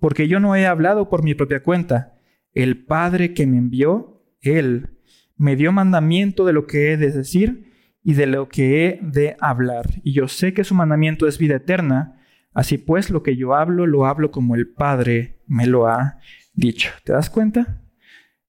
Porque 0.00 0.26
yo 0.26 0.40
no 0.40 0.56
he 0.56 0.66
hablado 0.66 1.10
por 1.10 1.22
mi 1.22 1.34
propia 1.34 1.62
cuenta. 1.62 2.18
El 2.54 2.82
Padre 2.82 3.34
que 3.34 3.46
me 3.46 3.58
envió, 3.58 4.24
Él, 4.40 5.01
me 5.36 5.56
dio 5.56 5.72
mandamiento 5.72 6.44
de 6.44 6.52
lo 6.52 6.66
que 6.66 6.92
he 6.92 6.96
de 6.96 7.10
decir 7.10 7.72
y 8.04 8.14
de 8.14 8.26
lo 8.26 8.48
que 8.48 8.86
he 8.86 9.00
de 9.02 9.36
hablar. 9.40 9.86
Y 10.02 10.12
yo 10.12 10.28
sé 10.28 10.54
que 10.54 10.64
su 10.64 10.74
mandamiento 10.74 11.26
es 11.26 11.38
vida 11.38 11.56
eterna. 11.56 12.20
Así 12.52 12.78
pues, 12.78 13.10
lo 13.10 13.22
que 13.22 13.36
yo 13.36 13.54
hablo, 13.54 13.86
lo 13.86 14.06
hablo 14.06 14.30
como 14.30 14.54
el 14.54 14.68
Padre 14.68 15.40
me 15.46 15.66
lo 15.66 15.86
ha 15.86 16.18
dicho. 16.54 16.90
¿Te 17.04 17.12
das 17.12 17.30
cuenta? 17.30 17.82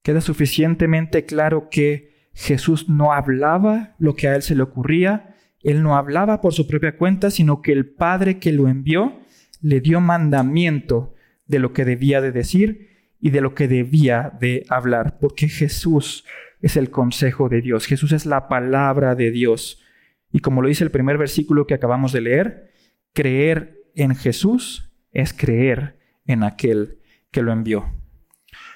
Queda 0.01 0.21
suficientemente 0.21 1.25
claro 1.25 1.69
que 1.69 2.29
Jesús 2.33 2.89
no 2.89 3.13
hablaba 3.13 3.95
lo 3.99 4.15
que 4.15 4.27
a 4.27 4.35
él 4.35 4.41
se 4.41 4.55
le 4.55 4.63
ocurría, 4.63 5.35
él 5.61 5.81
no 5.81 5.95
hablaba 5.95 6.41
por 6.41 6.53
su 6.53 6.67
propia 6.67 6.97
cuenta, 6.97 7.31
sino 7.31 7.61
que 7.61 7.71
el 7.71 7.85
Padre 7.85 8.39
que 8.39 8.51
lo 8.51 8.67
envió 8.67 9.19
le 9.61 9.79
dio 9.79 10.01
mandamiento 10.01 11.13
de 11.45 11.59
lo 11.59 11.71
que 11.71 11.85
debía 11.85 12.19
de 12.19 12.31
decir 12.31 12.89
y 13.21 13.29
de 13.29 13.39
lo 13.39 13.55
que 13.55 13.69
debía 13.69 14.33
de 14.41 14.65
hablar, 14.67 15.17
porque 15.19 15.47
Jesús 15.47 16.25
es 16.63 16.77
el 16.77 16.89
consejo 16.89 17.49
de 17.49 17.61
Dios, 17.61 17.85
Jesús 17.85 18.13
es 18.13 18.25
la 18.25 18.47
palabra 18.47 19.15
de 19.15 19.31
Dios. 19.31 19.83
Y 20.31 20.39
como 20.39 20.61
lo 20.61 20.69
dice 20.69 20.85
el 20.85 20.91
primer 20.91 21.17
versículo 21.17 21.67
que 21.67 21.73
acabamos 21.73 22.13
de 22.13 22.21
leer, 22.21 22.71
creer 23.13 23.81
en 23.95 24.15
Jesús 24.15 24.91
es 25.11 25.33
creer 25.33 25.99
en 26.25 26.41
aquel 26.41 26.99
que 27.31 27.41
lo 27.41 27.51
envió. 27.51 27.93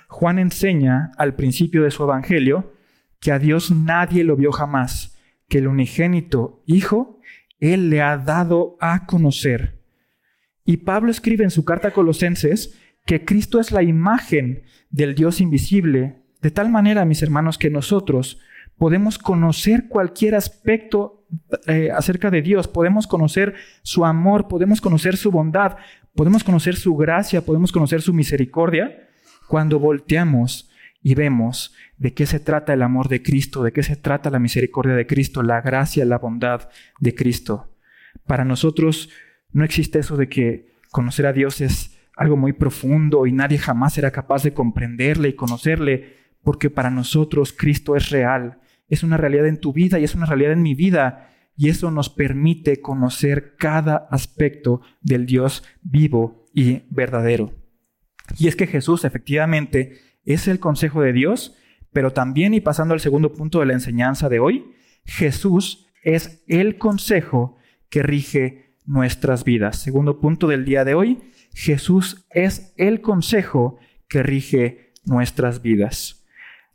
Juan 0.10 0.38
enseña 0.38 1.12
al 1.18 1.36
principio 1.36 1.84
de 1.84 1.92
su 1.92 2.04
evangelio 2.04 2.74
que 3.22 3.32
a 3.32 3.40
Dios 3.40 3.72
nadie 3.72 4.26
lo 4.26 4.36
vio 4.36 4.52
jamás, 4.52 5.18
que 5.48 5.60
el 5.60 5.68
unigénito 5.68 6.62
Hijo, 6.66 7.22
Él 7.60 7.90
le 7.90 8.02
ha 8.02 8.18
dado 8.18 8.76
a 8.82 9.06
conocer. 9.06 9.82
Y 10.66 10.78
Pablo 10.78 11.10
escribe 11.10 11.46
en 11.46 11.52
su 11.52 11.64
carta 11.64 11.88
a 11.88 11.92
Colosenses 11.92 12.78
que 13.06 13.24
Cristo 13.24 13.62
es 13.62 13.72
la 13.72 13.82
imagen 13.82 14.64
del 14.90 15.16
Dios 15.16 15.40
invisible, 15.40 16.17
de 16.42 16.52
tal 16.52 16.70
manera, 16.70 17.06
mis 17.06 17.22
hermanos, 17.24 17.58
que 17.58 17.70
nosotros 17.70 18.40
podemos 18.78 19.18
conocer 19.18 19.88
cualquier 19.88 20.36
aspecto 20.36 21.26
eh, 21.68 21.90
acerca 21.92 22.30
de 22.30 22.42
Dios, 22.42 22.68
podemos 22.68 23.08
conocer 23.08 23.56
su 23.82 24.06
amor, 24.06 24.48
podemos 24.48 24.82
conocer 24.82 25.18
su 25.18 25.32
bondad, 25.32 25.78
podemos 26.16 26.44
conocer 26.44 26.76
su 26.76 26.96
gracia, 26.96 27.42
podemos 27.42 27.72
conocer 27.72 28.02
su 28.02 28.14
misericordia, 28.14 29.08
cuando 29.48 29.80
volteamos 29.80 30.70
y 31.02 31.16
vemos 31.16 31.74
de 31.98 32.14
qué 32.14 32.26
se 32.26 32.40
trata 32.40 32.74
el 32.74 32.82
amor 32.82 33.08
de 33.08 33.24
Cristo, 33.24 33.64
de 33.64 33.72
qué 33.72 33.82
se 33.82 33.96
trata 33.96 34.30
la 34.30 34.40
misericordia 34.40 34.94
de 34.94 35.08
Cristo, 35.08 35.42
la 35.42 35.62
gracia, 35.62 36.06
la 36.06 36.18
bondad 36.18 36.70
de 37.00 37.16
Cristo. 37.16 37.74
Para 38.26 38.46
nosotros 38.46 39.10
no 39.54 39.64
existe 39.64 40.00
eso 40.00 40.18
de 40.18 40.28
que 40.28 40.76
conocer 40.92 41.26
a 41.26 41.34
Dios 41.34 41.62
es 41.62 41.98
algo 42.16 42.36
muy 42.36 42.54
profundo 42.54 43.26
y 43.26 43.32
nadie 43.32 43.58
jamás 43.58 43.94
será 43.94 44.12
capaz 44.12 44.44
de 44.44 44.54
comprenderle 44.54 45.30
y 45.30 45.34
conocerle, 45.34 46.16
porque 46.48 46.70
para 46.70 46.90
nosotros 46.90 47.52
Cristo 47.52 47.98
es 47.98 48.10
real, 48.10 48.62
es 48.88 49.04
una 49.04 49.18
realidad 49.18 49.48
en 49.48 49.60
tu 49.60 49.74
vida 49.74 50.00
y 50.00 50.06
es 50.06 50.16
una 50.16 50.26
realidad 50.26 50.54
en 50.54 50.62
mi 50.62 50.76
vida, 50.76 51.30
y 51.58 51.68
eso 51.68 51.92
nos 51.92 52.10
permite 52.10 52.80
conocer 52.80 53.58
cada 53.58 54.08
aspecto 54.10 54.80
del 55.02 55.26
Dios 55.26 55.66
vivo 55.82 56.46
y 56.54 56.84
verdadero. 56.90 57.52
Y 58.40 58.48
es 58.48 58.56
que 58.56 58.66
Jesús 58.66 59.04
efectivamente 59.04 60.00
es 60.24 60.48
el 60.48 60.62
consejo 60.62 61.02
de 61.02 61.12
Dios, 61.12 61.58
pero 61.92 62.14
también, 62.14 62.54
y 62.54 62.62
pasando 62.62 62.94
al 62.94 63.02
segundo 63.02 63.34
punto 63.34 63.60
de 63.60 63.66
la 63.66 63.74
enseñanza 63.74 64.30
de 64.30 64.40
hoy, 64.40 64.72
Jesús 65.04 65.90
es 66.02 66.46
el 66.48 66.78
consejo 66.78 67.58
que 67.90 68.04
rige 68.04 68.78
nuestras 68.86 69.44
vidas. 69.44 69.80
Segundo 69.80 70.22
punto 70.22 70.48
del 70.48 70.64
día 70.64 70.86
de 70.86 70.94
hoy, 70.94 71.20
Jesús 71.54 72.26
es 72.30 72.74
el 72.78 73.02
consejo 73.02 73.80
que 74.08 74.24
rige 74.24 74.94
nuestras 75.04 75.62
vidas. 75.62 76.24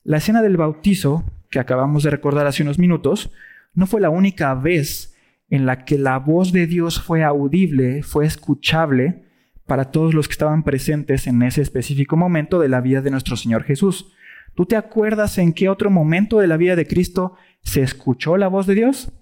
La 0.05 0.17
escena 0.17 0.43
del 0.43 0.57
bautizo, 0.57 1.25
que 1.51 1.61
acabamos 1.61 2.03
de 2.03 2.11
recordar 2.11 2.47
hace 2.47 2.63
unos 2.63 2.79
minutos, 2.79 3.31
no 3.75 3.87
fue 3.87 4.01
la 4.01 4.11
única 4.11 4.55
vez 4.55 5.17
en 5.49 5.67
la 5.67 5.85
que 5.85 5.99
la 5.99 6.19
voz 6.19 6.53
de 6.53 6.67
Dios 6.67 7.01
fue 7.01 7.23
audible, 7.23 8.03
fue 8.03 8.27
escuchable, 8.27 9.27
para 9.67 9.91
todos 9.91 10.13
los 10.13 10.27
que 10.27 10.33
estaban 10.33 10.65
presentes 10.65 11.27
en 11.27 11.43
ese 11.43 11.63
específico 11.63 12.17
momento 12.17 12.59
de 12.59 12.69
la 12.69 12.81
vida 12.81 13.01
de 13.01 13.11
nuestro 13.11 13.37
Señor 13.37 13.63
Jesús. 13.63 14.13
¿Tú 14.55 14.67
te 14.67 14.77
acuerdas 14.77 15.39
en 15.39 15.53
qué 15.53 15.69
otro 15.69 15.91
momento 15.91 16.41
de 16.41 16.49
la 16.49 16.57
vida 16.57 16.77
de 16.77 16.87
Cristo 16.87 17.37
se 17.63 17.83
escuchó 17.83 18.37
la 18.37 18.49
voz 18.49 18.67
de 18.67 18.75
Dios? 18.75 19.13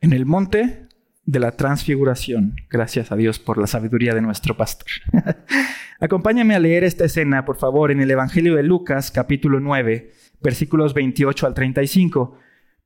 En 0.00 0.12
el 0.12 0.26
monte 0.26 0.83
de 1.26 1.40
la 1.40 1.52
transfiguración. 1.52 2.56
Gracias 2.70 3.10
a 3.10 3.16
Dios 3.16 3.38
por 3.38 3.58
la 3.58 3.66
sabiduría 3.66 4.14
de 4.14 4.20
nuestro 4.20 4.56
pastor. 4.56 4.88
Acompáñame 6.00 6.54
a 6.54 6.60
leer 6.60 6.84
esta 6.84 7.04
escena, 7.04 7.44
por 7.44 7.56
favor, 7.56 7.90
en 7.90 8.00
el 8.00 8.10
Evangelio 8.10 8.56
de 8.56 8.62
Lucas, 8.62 9.10
capítulo 9.10 9.60
9, 9.60 10.12
versículos 10.42 10.92
28 10.94 11.46
al 11.46 11.54
35. 11.54 12.38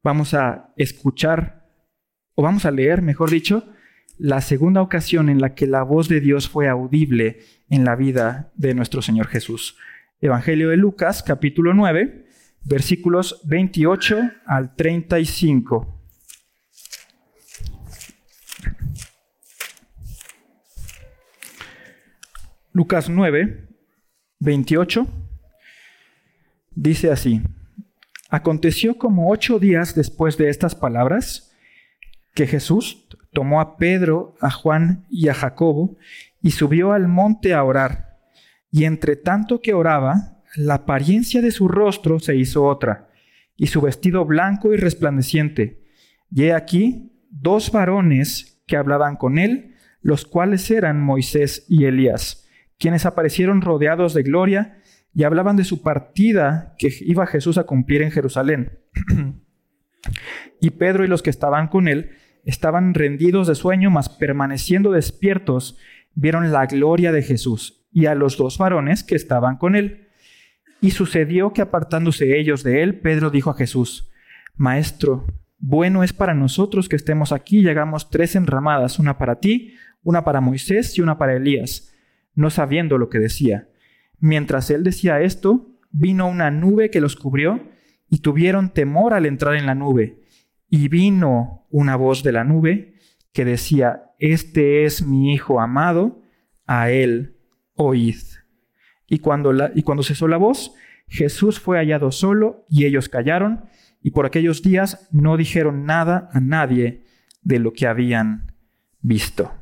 Vamos 0.03 0.35
a 0.35 0.72
escuchar 0.77 1.66
o 2.35 2.42
vamos 2.42 2.64
a 2.64 2.70
leer, 2.70 3.03
mejor 3.03 3.31
dicho, 3.31 3.64
la 4.18 4.40
segunda 4.40 4.83
ocasión 4.83 5.29
en 5.29 5.40
la 5.40 5.55
que 5.55 5.66
la 5.66 5.83
voz 5.83 6.09
de 6.09 6.20
Dios 6.20 6.48
fue 6.48 6.68
audible 6.68 7.40
en 7.68 7.85
la 7.85 7.96
vida 7.96 8.53
de 8.57 8.74
nuestro 8.74 9.03
Señor 9.03 9.27
Jesús. 9.27 9.77
Evangelio 10.20 10.70
de 10.70 10.77
Lucas, 10.77 11.22
capítulo 11.22 11.74
9, 11.74 12.27
versículos 12.64 13.40
28 13.46 14.31
al 14.46 14.74
35. 14.77 15.97
Lucas 22.79 23.11
9, 23.11 23.67
28, 24.38 25.05
dice 26.77 27.11
así, 27.11 27.43
Aconteció 28.31 28.99
como 28.99 29.33
ocho 29.33 29.59
días 29.59 29.97
después 29.97 30.38
de 30.38 30.49
estas 30.49 30.77
palabras, 30.77 31.53
que 32.35 32.47
Jesús 32.47 33.09
tomó 33.33 33.61
a 33.61 33.79
Pedro, 33.79 34.37
a 34.41 34.53
Juan 34.53 35.05
y 35.11 35.27
a 35.27 35.35
Jacobo 35.35 35.97
y 36.41 36.53
subió 36.53 36.93
al 36.93 37.09
monte 37.09 37.53
a 37.53 37.64
orar. 37.64 38.21
Y 38.71 38.85
entre 38.85 39.17
tanto 39.17 39.61
que 39.61 39.75
oraba, 39.75 40.45
la 40.55 40.75
apariencia 40.75 41.43
de 41.43 41.51
su 41.51 41.67
rostro 41.67 42.21
se 42.21 42.37
hizo 42.37 42.64
otra, 42.64 43.09
y 43.57 43.67
su 43.67 43.81
vestido 43.81 44.25
blanco 44.25 44.73
y 44.73 44.77
resplandeciente. 44.77 45.83
Y 46.31 46.45
he 46.45 46.53
aquí 46.53 47.11
dos 47.29 47.73
varones 47.73 48.62
que 48.69 48.77
hablaban 48.77 49.17
con 49.17 49.37
él, 49.37 49.75
los 50.01 50.25
cuales 50.25 50.71
eran 50.71 51.03
Moisés 51.03 51.67
y 51.69 51.87
Elías, 51.87 52.45
quienes 52.79 53.07
aparecieron 53.07 53.61
rodeados 53.61 54.14
de 54.14 54.23
gloria 54.23 54.79
y 55.14 55.25
hablaban 55.25 55.57
de 55.57 55.64
su 55.64 55.83
partida 55.83 56.75
que 56.79 56.93
iba 57.01 57.27
Jesús 57.27 57.59
a 57.59 57.64
cumplir 57.64 58.03
en 58.03 58.11
Jerusalén. 58.11 58.79
y 60.61 60.71
Pedro 60.71 61.05
y 61.05 61.09
los 61.09 61.23
que 61.23 61.31
estaban 61.31 61.69
con 61.69 61.88
él 61.88 62.11
estaban 62.45 62.95
rendidos 62.95 63.47
de 63.49 63.55
sueño, 63.55 63.91
mas 63.91 64.09
permaneciendo 64.09 64.93
despiertos, 64.93 65.77
vieron 66.14 66.51
la 66.53 66.67
gloria 66.67 67.12
de 67.12 67.23
Jesús 67.23 67.87
y 67.93 68.07
a 68.07 68.14
los 68.14 68.37
dos 68.37 68.59
varones 68.59 69.03
que 69.03 69.17
estaban 69.17 69.57
con 69.57 69.75
él. 69.77 70.09
Y 70.81 70.93
sucedió 70.93 71.53
que 71.53 71.62
apartándose 71.62 72.38
ellos 72.38 72.62
de 72.62 72.83
él, 72.83 73.01
Pedro 73.01 73.31
dijo 73.31 73.51
a 73.51 73.55
Jesús, 73.55 74.11
Maestro, 74.57 75.27
bueno 75.59 76.05
es 76.05 76.12
para 76.12 76.35
nosotros 76.35 76.88
que 76.88 76.97
estemos 76.97 77.33
aquí 77.33 77.61
y 77.61 77.69
hagamos 77.69 78.11
tres 78.11 78.37
enramadas, 78.37 78.99
una 78.99 79.19
para 79.19 79.41
ti, 79.41 79.75
una 80.03 80.25
para 80.25 80.41
Moisés 80.41 80.97
y 80.97 81.01
una 81.01 81.19
para 81.19 81.35
Elías, 81.35 81.93
no 82.38 82.51
sabiendo 82.51 82.98
lo 82.98 83.09
que 83.09 83.18
decía. 83.18 83.68
Mientras 84.20 84.70
él 84.70 84.85
decía 84.85 85.20
esto, 85.20 85.66
vino 85.90 86.29
una 86.29 86.53
nube 86.53 86.88
que 86.88 87.01
los 87.01 87.16
cubrió 87.16 87.68
y 88.09 88.18
tuvieron 88.18 88.72
temor 88.72 89.12
al 89.12 89.27
entrar 89.27 89.57
en 89.57 89.66
la 89.66 89.74
nube. 89.74 90.22
Y 90.70 90.87
vino 90.87 91.66
una 91.68 91.96
voz 91.96 92.22
de 92.22 92.31
la 92.31 92.44
nube 92.44 92.94
que 93.33 93.44
decía, 93.44 94.05
Este 94.20 94.85
es 94.85 95.05
mi 95.05 95.35
Hijo 95.35 95.61
amado, 95.61 96.22
a 96.64 96.92
él 96.92 97.40
oíd. 97.74 98.18
Y 99.09 99.18
cuando, 99.18 99.53
y 99.74 99.83
cuando 99.83 100.05
cesó 100.05 100.29
la 100.29 100.37
voz, 100.37 100.72
Jesús 101.09 101.59
fue 101.59 101.79
hallado 101.79 102.12
solo 102.12 102.66
y 102.70 102.85
ellos 102.85 103.09
callaron, 103.09 103.64
y 104.01 104.12
por 104.12 104.27
aquellos 104.27 104.62
días 104.62 105.09
no 105.11 105.37
dijeron 105.37 105.87
nada 105.87 106.29
a 106.33 106.38
nadie 106.38 107.05
de 107.42 107.59
lo 107.59 107.72
que 107.72 107.88
habían 107.88 108.53
visto. 109.01 109.58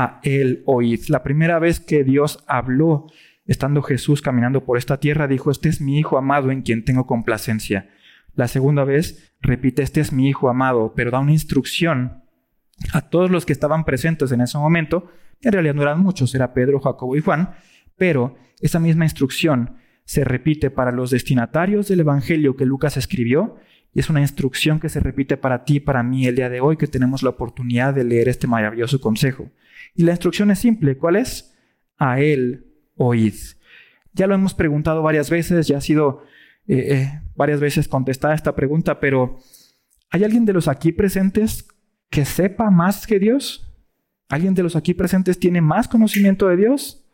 A 0.00 0.20
él 0.22 0.62
oíd. 0.64 1.00
La 1.08 1.24
primera 1.24 1.58
vez 1.58 1.80
que 1.80 2.04
Dios 2.04 2.44
habló, 2.46 3.06
estando 3.46 3.82
Jesús 3.82 4.22
caminando 4.22 4.64
por 4.64 4.78
esta 4.78 5.00
tierra, 5.00 5.26
dijo, 5.26 5.50
Este 5.50 5.68
es 5.68 5.80
mi 5.80 5.98
Hijo 5.98 6.18
amado 6.18 6.52
en 6.52 6.62
quien 6.62 6.84
tengo 6.84 7.06
complacencia. 7.06 7.88
La 8.38 8.46
segunda 8.46 8.84
vez 8.84 9.34
repite, 9.40 9.82
este 9.82 10.00
es 10.00 10.12
mi 10.12 10.28
hijo 10.28 10.48
amado, 10.48 10.92
pero 10.94 11.10
da 11.10 11.18
una 11.18 11.32
instrucción 11.32 12.22
a 12.92 13.00
todos 13.00 13.32
los 13.32 13.44
que 13.44 13.52
estaban 13.52 13.84
presentes 13.84 14.30
en 14.30 14.40
ese 14.40 14.56
momento 14.56 15.10
En 15.42 15.50
realidad 15.50 15.74
no 15.74 15.82
eran 15.82 15.98
muchos, 15.98 16.32
era 16.36 16.54
Pedro, 16.54 16.78
Jacobo 16.78 17.16
y 17.16 17.20
Juan, 17.20 17.50
pero 17.96 18.36
esa 18.60 18.78
misma 18.78 19.04
instrucción 19.04 19.78
se 20.04 20.22
repite 20.22 20.70
para 20.70 20.92
los 20.92 21.10
destinatarios 21.10 21.88
del 21.88 22.00
Evangelio 22.00 22.54
que 22.54 22.64
Lucas 22.64 22.96
escribió 22.96 23.56
es 24.00 24.10
una 24.10 24.20
instrucción 24.20 24.80
que 24.80 24.88
se 24.88 25.00
repite 25.00 25.36
para 25.36 25.64
ti 25.64 25.76
y 25.76 25.80
para 25.80 26.02
mí 26.02 26.26
el 26.26 26.36
día 26.36 26.48
de 26.48 26.60
hoy 26.60 26.76
que 26.76 26.86
tenemos 26.86 27.22
la 27.22 27.30
oportunidad 27.30 27.94
de 27.94 28.04
leer 28.04 28.28
este 28.28 28.46
maravilloso 28.46 29.00
consejo. 29.00 29.50
Y 29.94 30.04
la 30.04 30.12
instrucción 30.12 30.50
es 30.50 30.58
simple, 30.58 30.96
¿cuál 30.96 31.16
es? 31.16 31.56
A 31.96 32.20
él 32.20 32.66
oíd. 32.96 33.34
Ya 34.12 34.26
lo 34.26 34.34
hemos 34.34 34.54
preguntado 34.54 35.02
varias 35.02 35.30
veces, 35.30 35.66
ya 35.66 35.78
ha 35.78 35.80
sido 35.80 36.22
eh, 36.66 36.94
eh, 36.94 37.22
varias 37.34 37.60
veces 37.60 37.88
contestada 37.88 38.34
esta 38.34 38.54
pregunta, 38.54 39.00
pero 39.00 39.38
¿hay 40.10 40.24
alguien 40.24 40.44
de 40.44 40.52
los 40.52 40.68
aquí 40.68 40.92
presentes 40.92 41.66
que 42.10 42.24
sepa 42.24 42.70
más 42.70 43.06
que 43.06 43.18
Dios? 43.18 43.72
¿Alguien 44.28 44.54
de 44.54 44.62
los 44.62 44.76
aquí 44.76 44.94
presentes 44.94 45.38
tiene 45.38 45.60
más 45.60 45.88
conocimiento 45.88 46.48
de 46.48 46.56
Dios? 46.56 47.04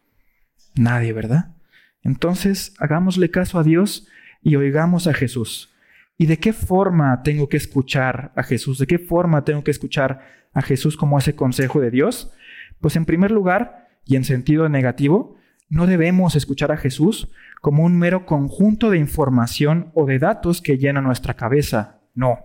Nadie, 0.75 1.13
¿verdad? 1.13 1.55
Entonces, 2.03 2.75
hagámosle 2.79 3.31
caso 3.31 3.59
a 3.59 3.63
Dios 3.63 4.09
y 4.43 4.57
oigamos 4.57 5.07
a 5.07 5.15
Jesús. 5.15 5.74
¿Y 6.17 6.27
de 6.27 6.39
qué 6.39 6.53
forma 6.53 7.23
tengo 7.23 7.49
que 7.49 7.57
escuchar 7.57 8.33
a 8.37 8.43
Jesús? 8.43 8.79
¿De 8.79 8.87
qué 8.87 8.99
forma 8.99 9.45
tengo 9.45 9.65
que 9.65 9.71
escuchar 9.71 10.21
a 10.53 10.63
Jesús 10.63 10.97
como 10.97 11.19
ese 11.19 11.35
consejo 11.35 11.81
de 11.81 11.91
Dios? 11.91 12.33
Pues 12.81 12.97
en 12.97 13.05
primer 13.05 13.31
lugar, 13.31 13.85
y 14.07 14.17
en 14.17 14.25
sentido 14.25 14.69
negativo, 14.69 15.37
no 15.69 15.87
debemos 15.87 16.37
escuchar 16.37 16.73
a 16.73 16.77
Jesús 16.77 17.29
como 17.61 17.85
un 17.85 17.99
mero 17.99 18.27
conjunto 18.27 18.91
de 18.91 18.99
información 18.99 19.91
o 19.95 20.07
de 20.07 20.19
datos 20.19 20.61
que 20.61 20.77
llena 20.77 21.01
nuestra 21.01 21.35
cabeza. 21.35 22.01
No. 22.15 22.39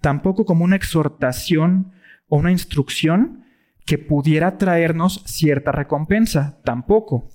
Tampoco 0.00 0.44
como 0.44 0.64
una 0.64 0.76
exhortación 0.76 1.92
o 2.28 2.38
una 2.38 2.50
instrucción 2.50 3.44
que 3.86 3.98
pudiera 3.98 4.58
traernos 4.58 5.22
cierta 5.26 5.72
recompensa. 5.72 6.60
Tampoco. 6.64 7.28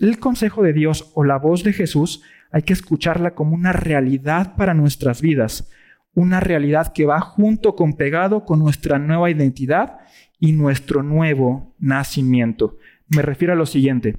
El 0.00 0.18
consejo 0.18 0.62
de 0.62 0.72
Dios 0.72 1.10
o 1.14 1.24
la 1.24 1.38
voz 1.38 1.64
de 1.64 1.72
Jesús 1.72 2.22
hay 2.52 2.62
que 2.62 2.72
escucharla 2.72 3.34
como 3.34 3.54
una 3.54 3.72
realidad 3.72 4.54
para 4.56 4.74
nuestras 4.74 5.20
vidas, 5.22 5.70
una 6.14 6.40
realidad 6.40 6.92
que 6.92 7.06
va 7.06 7.20
junto 7.20 7.74
con 7.74 7.94
pegado 7.94 8.44
con 8.44 8.58
nuestra 8.58 8.98
nueva 8.98 9.30
identidad 9.30 9.98
y 10.38 10.52
nuestro 10.52 11.02
nuevo 11.02 11.74
nacimiento. 11.78 12.78
Me 13.08 13.22
refiero 13.22 13.54
a 13.54 13.56
lo 13.56 13.66
siguiente. 13.66 14.16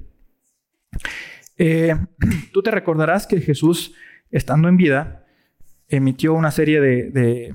Eh, 1.56 1.94
tú 2.52 2.62
te 2.62 2.70
recordarás 2.70 3.26
que 3.26 3.40
Jesús, 3.40 3.94
estando 4.30 4.68
en 4.68 4.76
vida, 4.76 5.24
emitió 5.88 6.34
una 6.34 6.50
serie 6.50 6.80
de, 6.80 7.10
de 7.10 7.54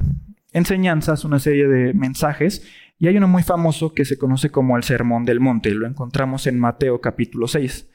enseñanzas, 0.53 1.25
una 1.25 1.39
serie 1.39 1.67
de 1.67 1.93
mensajes, 1.93 2.65
y 2.97 3.07
hay 3.07 3.17
uno 3.17 3.27
muy 3.27 3.43
famoso 3.43 3.93
que 3.93 4.05
se 4.05 4.17
conoce 4.17 4.49
como 4.49 4.77
el 4.77 4.83
Sermón 4.83 5.25
del 5.25 5.39
Monte. 5.39 5.73
Lo 5.73 5.87
encontramos 5.87 6.47
en 6.47 6.59
Mateo 6.59 7.01
capítulo 7.01 7.47
6 7.47 7.89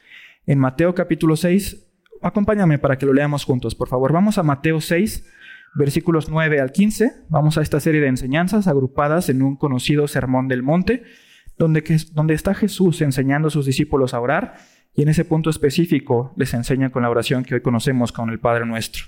en 0.46 0.58
Mateo 0.58 0.94
capítulo 0.94 1.36
6. 1.36 1.93
Acompáñame 2.24 2.78
para 2.78 2.96
que 2.96 3.04
lo 3.04 3.12
leamos 3.12 3.44
juntos, 3.44 3.74
por 3.74 3.86
favor. 3.86 4.10
Vamos 4.10 4.38
a 4.38 4.42
Mateo 4.42 4.80
6, 4.80 5.26
versículos 5.74 6.30
9 6.30 6.58
al 6.58 6.72
15. 6.72 7.26
Vamos 7.28 7.58
a 7.58 7.60
esta 7.60 7.80
serie 7.80 8.00
de 8.00 8.06
enseñanzas 8.06 8.66
agrupadas 8.66 9.28
en 9.28 9.42
un 9.42 9.56
conocido 9.56 10.08
sermón 10.08 10.48
del 10.48 10.62
monte, 10.62 11.02
donde, 11.58 11.84
donde 12.14 12.32
está 12.32 12.54
Jesús 12.54 13.02
enseñando 13.02 13.48
a 13.48 13.50
sus 13.50 13.66
discípulos 13.66 14.14
a 14.14 14.20
orar 14.20 14.54
y 14.94 15.02
en 15.02 15.10
ese 15.10 15.26
punto 15.26 15.50
específico 15.50 16.32
les 16.38 16.54
enseña 16.54 16.90
con 16.90 17.02
la 17.02 17.10
oración 17.10 17.44
que 17.44 17.56
hoy 17.56 17.60
conocemos 17.60 18.10
con 18.10 18.30
el 18.30 18.40
Padre 18.40 18.64
nuestro. 18.64 19.04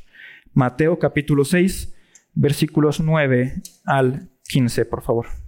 Mateo 0.52 0.98
capítulo 0.98 1.46
6, 1.46 1.94
versículos 2.34 3.00
9 3.00 3.62
al 3.86 4.28
15, 4.46 4.84
por 4.84 5.02
favor. 5.02 5.45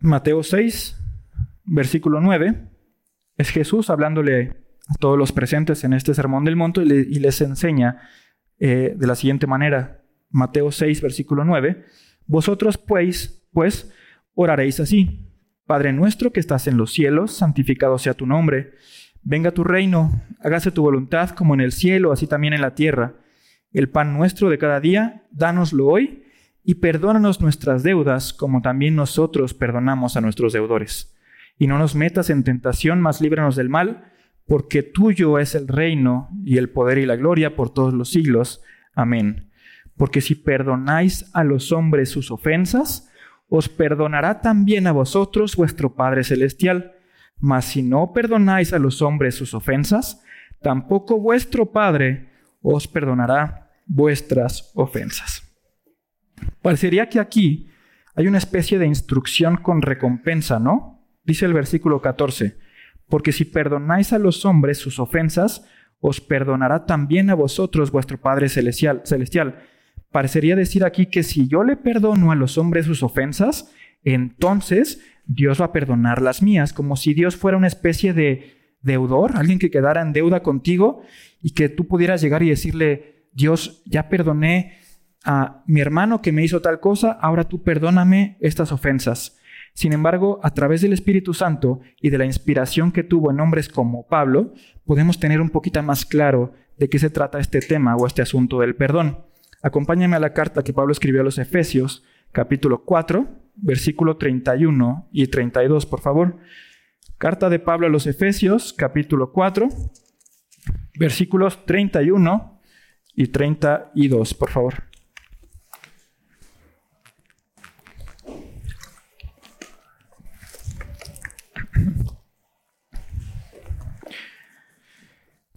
Mateo 0.00 0.42
6, 0.42 0.96
versículo 1.64 2.20
9, 2.22 2.68
es 3.36 3.50
Jesús 3.50 3.90
hablándole 3.90 4.56
a 4.88 4.94
todos 4.94 5.18
los 5.18 5.30
presentes 5.32 5.84
en 5.84 5.92
este 5.92 6.14
sermón 6.14 6.44
del 6.44 6.56
monte 6.56 6.82
y, 6.82 7.18
les 7.18 7.40
enseña 7.42 8.00
eh, 8.58 8.94
de 8.96 9.06
la 9.06 9.14
siguiente 9.14 9.46
manera. 9.46 10.02
Mateo 10.30 10.72
6, 10.72 11.02
versículo 11.02 11.44
9, 11.44 11.84
vosotros 12.26 12.78
pues, 12.78 13.46
pues, 13.52 13.92
oraréis 14.34 14.80
así. 14.80 15.26
Padre 15.66 15.92
nuestro 15.92 16.32
que 16.32 16.40
estás 16.40 16.66
en 16.66 16.78
los 16.78 16.92
cielos, 16.92 17.32
santificado 17.32 17.98
sea 17.98 18.14
tu 18.14 18.26
nombre. 18.26 18.72
Venga 19.22 19.50
tu 19.50 19.64
reino, 19.64 20.22
hágase 20.40 20.70
tu 20.70 20.82
voluntad 20.82 21.30
como 21.30 21.52
en 21.52 21.60
el 21.60 21.72
cielo, 21.72 22.10
así 22.10 22.26
también 22.26 22.54
en 22.54 22.62
la 22.62 22.74
tierra. 22.74 23.16
El 23.70 23.90
pan 23.90 24.14
nuestro 24.14 24.48
de 24.48 24.56
cada 24.56 24.80
día, 24.80 25.24
dánoslo 25.30 25.86
hoy 25.86 26.24
y 26.64 26.76
perdónanos 26.76 27.40
nuestras 27.40 27.82
deudas 27.82 28.32
como 28.32 28.62
también 28.62 28.94
nosotros 28.94 29.54
perdonamos 29.54 30.16
a 30.16 30.20
nuestros 30.20 30.52
deudores. 30.52 31.16
Y 31.58 31.66
no 31.66 31.78
nos 31.78 31.94
metas 31.94 32.30
en 32.30 32.44
tentación, 32.44 33.00
mas 33.00 33.20
líbranos 33.20 33.56
del 33.56 33.68
mal, 33.68 34.12
porque 34.46 34.82
tuyo 34.82 35.38
es 35.38 35.54
el 35.54 35.68
reino 35.68 36.28
y 36.44 36.58
el 36.58 36.70
poder 36.70 36.98
y 36.98 37.06
la 37.06 37.16
gloria 37.16 37.54
por 37.54 37.70
todos 37.72 37.94
los 37.94 38.10
siglos. 38.10 38.62
Amén. 38.94 39.50
Porque 39.96 40.20
si 40.20 40.34
perdonáis 40.34 41.30
a 41.34 41.44
los 41.44 41.72
hombres 41.72 42.08
sus 42.08 42.30
ofensas, 42.30 43.10
os 43.48 43.68
perdonará 43.68 44.40
también 44.40 44.86
a 44.86 44.92
vosotros 44.92 45.56
vuestro 45.56 45.94
Padre 45.94 46.24
Celestial. 46.24 46.92
Mas 47.38 47.66
si 47.66 47.82
no 47.82 48.12
perdonáis 48.12 48.72
a 48.72 48.78
los 48.78 49.02
hombres 49.02 49.34
sus 49.34 49.54
ofensas, 49.54 50.22
tampoco 50.62 51.20
vuestro 51.20 51.72
Padre 51.72 52.30
os 52.62 52.86
perdonará 52.86 53.70
vuestras 53.86 54.70
ofensas. 54.74 55.49
Parecería 56.62 57.08
que 57.08 57.20
aquí 57.20 57.68
hay 58.14 58.26
una 58.26 58.38
especie 58.38 58.78
de 58.78 58.86
instrucción 58.86 59.56
con 59.56 59.82
recompensa, 59.82 60.58
¿no? 60.58 61.02
Dice 61.24 61.46
el 61.46 61.54
versículo 61.54 62.00
14, 62.00 62.56
porque 63.08 63.32
si 63.32 63.44
perdonáis 63.44 64.12
a 64.12 64.18
los 64.18 64.44
hombres 64.44 64.78
sus 64.78 64.98
ofensas, 64.98 65.64
os 66.00 66.20
perdonará 66.20 66.86
también 66.86 67.30
a 67.30 67.34
vosotros 67.34 67.90
vuestro 67.90 68.18
Padre 68.18 68.48
celestial. 68.48 69.02
celestial. 69.04 69.62
Parecería 70.10 70.56
decir 70.56 70.84
aquí 70.84 71.06
que 71.06 71.22
si 71.22 71.46
yo 71.46 71.62
le 71.62 71.76
perdono 71.76 72.32
a 72.32 72.34
los 72.34 72.58
hombres 72.58 72.86
sus 72.86 73.02
ofensas, 73.02 73.72
entonces 74.02 75.00
Dios 75.26 75.60
va 75.60 75.66
a 75.66 75.72
perdonar 75.72 76.20
las 76.20 76.42
mías, 76.42 76.72
como 76.72 76.96
si 76.96 77.14
Dios 77.14 77.36
fuera 77.36 77.58
una 77.58 77.66
especie 77.68 78.12
de 78.12 78.56
deudor, 78.82 79.36
alguien 79.36 79.58
que 79.58 79.70
quedara 79.70 80.00
en 80.02 80.12
deuda 80.12 80.42
contigo 80.42 81.02
y 81.42 81.50
que 81.52 81.68
tú 81.68 81.86
pudieras 81.86 82.22
llegar 82.22 82.42
y 82.42 82.48
decirle, 82.48 83.26
Dios, 83.32 83.82
ya 83.84 84.08
perdoné 84.08 84.79
a 85.24 85.62
mi 85.66 85.80
hermano 85.80 86.22
que 86.22 86.32
me 86.32 86.42
hizo 86.42 86.60
tal 86.60 86.80
cosa, 86.80 87.12
ahora 87.12 87.44
tú 87.44 87.62
perdóname 87.62 88.36
estas 88.40 88.72
ofensas. 88.72 89.36
Sin 89.74 89.92
embargo, 89.92 90.40
a 90.42 90.52
través 90.52 90.80
del 90.80 90.92
Espíritu 90.92 91.34
Santo 91.34 91.80
y 92.00 92.10
de 92.10 92.18
la 92.18 92.24
inspiración 92.24 92.92
que 92.92 93.04
tuvo 93.04 93.30
en 93.30 93.40
hombres 93.40 93.68
como 93.68 94.06
Pablo, 94.06 94.52
podemos 94.84 95.20
tener 95.20 95.40
un 95.40 95.50
poquito 95.50 95.82
más 95.82 96.04
claro 96.04 96.52
de 96.76 96.88
qué 96.88 96.98
se 96.98 97.10
trata 97.10 97.38
este 97.38 97.60
tema 97.60 97.96
o 97.96 98.06
este 98.06 98.22
asunto 98.22 98.60
del 98.60 98.74
perdón. 98.74 99.24
Acompáñame 99.62 100.16
a 100.16 100.20
la 100.20 100.32
carta 100.32 100.62
que 100.62 100.72
Pablo 100.72 100.92
escribió 100.92 101.20
a 101.20 101.24
los 101.24 101.38
Efesios, 101.38 102.02
capítulo 102.32 102.84
4, 102.84 103.28
versículo 103.56 104.16
31 104.16 105.08
y 105.12 105.26
32, 105.26 105.86
por 105.86 106.00
favor. 106.00 106.38
Carta 107.18 107.50
de 107.50 107.58
Pablo 107.58 107.86
a 107.86 107.90
los 107.90 108.06
Efesios, 108.06 108.72
capítulo 108.72 109.32
4, 109.32 109.68
versículos 110.98 111.66
31 111.66 112.60
y 113.14 113.26
32, 113.26 114.34
por 114.34 114.50
favor. 114.50 114.89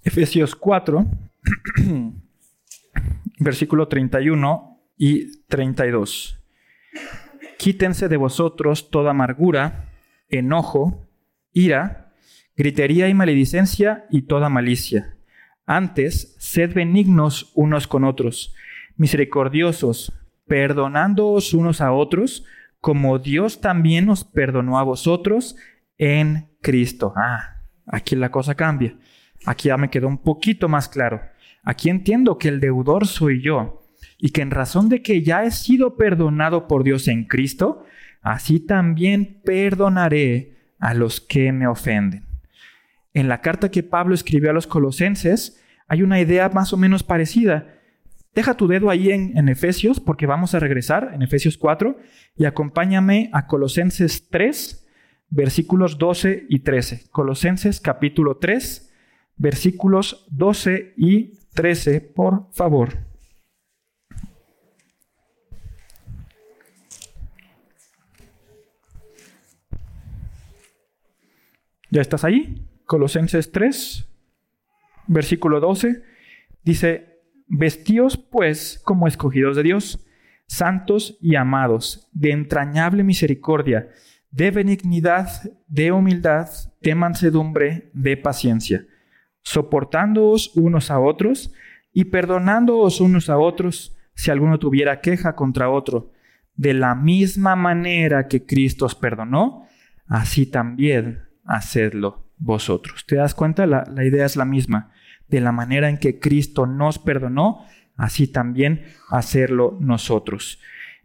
Efesios 0.04 0.56
4, 0.56 1.06
versículo 3.40 3.88
31 3.88 4.82
y 4.98 5.42
32. 5.48 6.40
Quítense 7.58 8.10
de 8.10 8.18
vosotros 8.18 8.90
toda 8.90 9.12
amargura, 9.12 9.90
enojo, 10.28 11.08
ira, 11.54 12.12
gritería 12.58 13.08
y 13.08 13.14
maledicencia 13.14 14.06
y 14.10 14.24
toda 14.24 14.50
malicia. 14.50 15.16
Antes, 15.66 16.36
sed 16.38 16.74
benignos 16.74 17.52
unos 17.56 17.88
con 17.88 18.04
otros, 18.04 18.54
misericordiosos, 18.98 20.12
perdonándoos 20.48 21.54
unos 21.54 21.80
a 21.80 21.94
otros, 21.94 22.46
como 22.82 23.18
Dios 23.20 23.62
también 23.62 24.10
os 24.10 24.26
perdonó 24.26 24.78
a 24.78 24.84
vosotros 24.84 25.56
en 25.98 26.50
Cristo. 26.62 27.14
Ah, 27.16 27.62
aquí 27.86 28.18
la 28.18 28.30
cosa 28.30 28.56
cambia. 28.56 28.98
Aquí 29.46 29.70
ya 29.70 29.78
me 29.78 29.90
quedó 29.90 30.08
un 30.08 30.18
poquito 30.18 30.70
más 30.70 30.90
claro. 30.90 31.22
Aquí 31.64 31.90
entiendo 31.90 32.38
que 32.38 32.50
el 32.50 32.60
deudor 32.60 33.08
soy 33.08 33.42
yo 33.42 33.84
y 34.18 34.32
que 34.32 34.42
en 34.42 34.52
razón 34.52 34.90
de 34.90 35.02
que 35.02 35.22
ya 35.22 35.44
he 35.44 35.52
sido 35.52 35.96
perdonado 35.96 36.68
por 36.68 36.84
Dios 36.84 37.08
en 37.08 37.26
Cristo, 37.26 37.86
así 38.22 38.60
también 38.60 39.42
perdonaré 39.44 40.58
a 40.80 40.94
los 40.94 41.22
que 41.22 41.52
me 41.52 41.68
ofenden. 41.68 42.26
En 43.14 43.28
la 43.28 43.42
carta 43.42 43.70
que 43.70 43.84
Pablo 43.84 44.16
escribió 44.16 44.50
a 44.50 44.54
los 44.54 44.68
colosenses 44.68 45.62
hay 45.88 46.02
una 46.02 46.20
idea 46.20 46.50
más 46.50 46.74
o 46.74 46.78
menos 46.78 47.04
parecida. 47.04 47.76
Deja 48.34 48.56
tu 48.56 48.68
dedo 48.68 48.90
ahí 48.90 49.12
en, 49.12 49.48
Efesios 49.48 50.00
porque 50.00 50.26
vamos 50.26 50.56
a 50.56 50.60
regresar 50.60 51.12
en 51.14 51.22
Efesios 51.22 51.58
4 51.58 51.98
y 52.36 52.46
acompáñame 52.46 53.30
a 53.32 53.46
Colosenses 53.46 54.28
3, 54.30 54.88
versículos 55.30 56.00
12 56.00 56.48
y 56.50 56.60
13. 56.60 57.10
Colosenses 57.12 57.80
capítulo 57.80 58.38
3, 58.38 58.93
versículos 59.44 60.26
12 60.32 60.94
y 60.96 61.34
13, 61.54 62.00
por 62.00 62.48
favor. 62.54 62.98
¿Ya 71.92 72.00
estás 72.00 72.24
ahí? 72.24 72.66
Colosenses 72.86 73.52
3, 73.52 74.08
versículo 75.08 75.60
12, 75.60 76.02
dice, 76.64 77.20
Vestíos 77.46 78.16
pues 78.16 78.80
como 78.86 79.08
escogidos 79.08 79.58
de 79.58 79.64
Dios, 79.64 80.08
santos 80.48 81.18
y 81.20 81.36
amados, 81.36 82.08
de 82.14 82.32
entrañable 82.32 83.04
misericordia, 83.04 83.90
de 84.32 84.52
benignidad, 84.52 85.28
de 85.68 85.92
humildad, 85.92 86.48
de 86.80 86.96
mansedumbre, 86.96 87.92
de 87.94 88.16
paciencia, 88.16 88.88
soportándoos 89.44 90.52
unos 90.56 90.90
a 90.90 91.00
otros 91.00 91.54
y 91.94 92.06
perdonándoos 92.06 93.02
unos 93.02 93.30
a 93.30 93.38
otros 93.38 93.96
si 94.16 94.32
alguno 94.32 94.60
tuviera 94.60 95.02
queja 95.02 95.36
contra 95.36 95.70
otro. 95.70 96.12
De 96.56 96.74
la 96.74 96.96
misma 96.96 97.56
manera 97.56 98.28
que 98.28 98.46
Cristo 98.46 98.86
os 98.86 98.96
perdonó, 98.96 99.68
así 100.08 100.46
también 100.46 101.24
hacedlo 101.46 102.28
vosotros. 102.38 103.06
¿Te 103.08 103.16
das 103.16 103.36
cuenta? 103.36 103.66
La, 103.66 103.86
la 103.92 104.06
idea 104.06 104.26
es 104.26 104.36
la 104.36 104.46
misma. 104.46 104.92
De 105.28 105.42
la 105.42 105.52
manera 105.52 105.90
en 105.90 105.98
que 105.98 106.20
Cristo 106.20 106.66
nos 106.66 107.00
perdonó, 107.00 107.66
así 107.96 108.28
también 108.28 108.84
hacerlo 109.10 109.78
nosotros. 109.80 110.60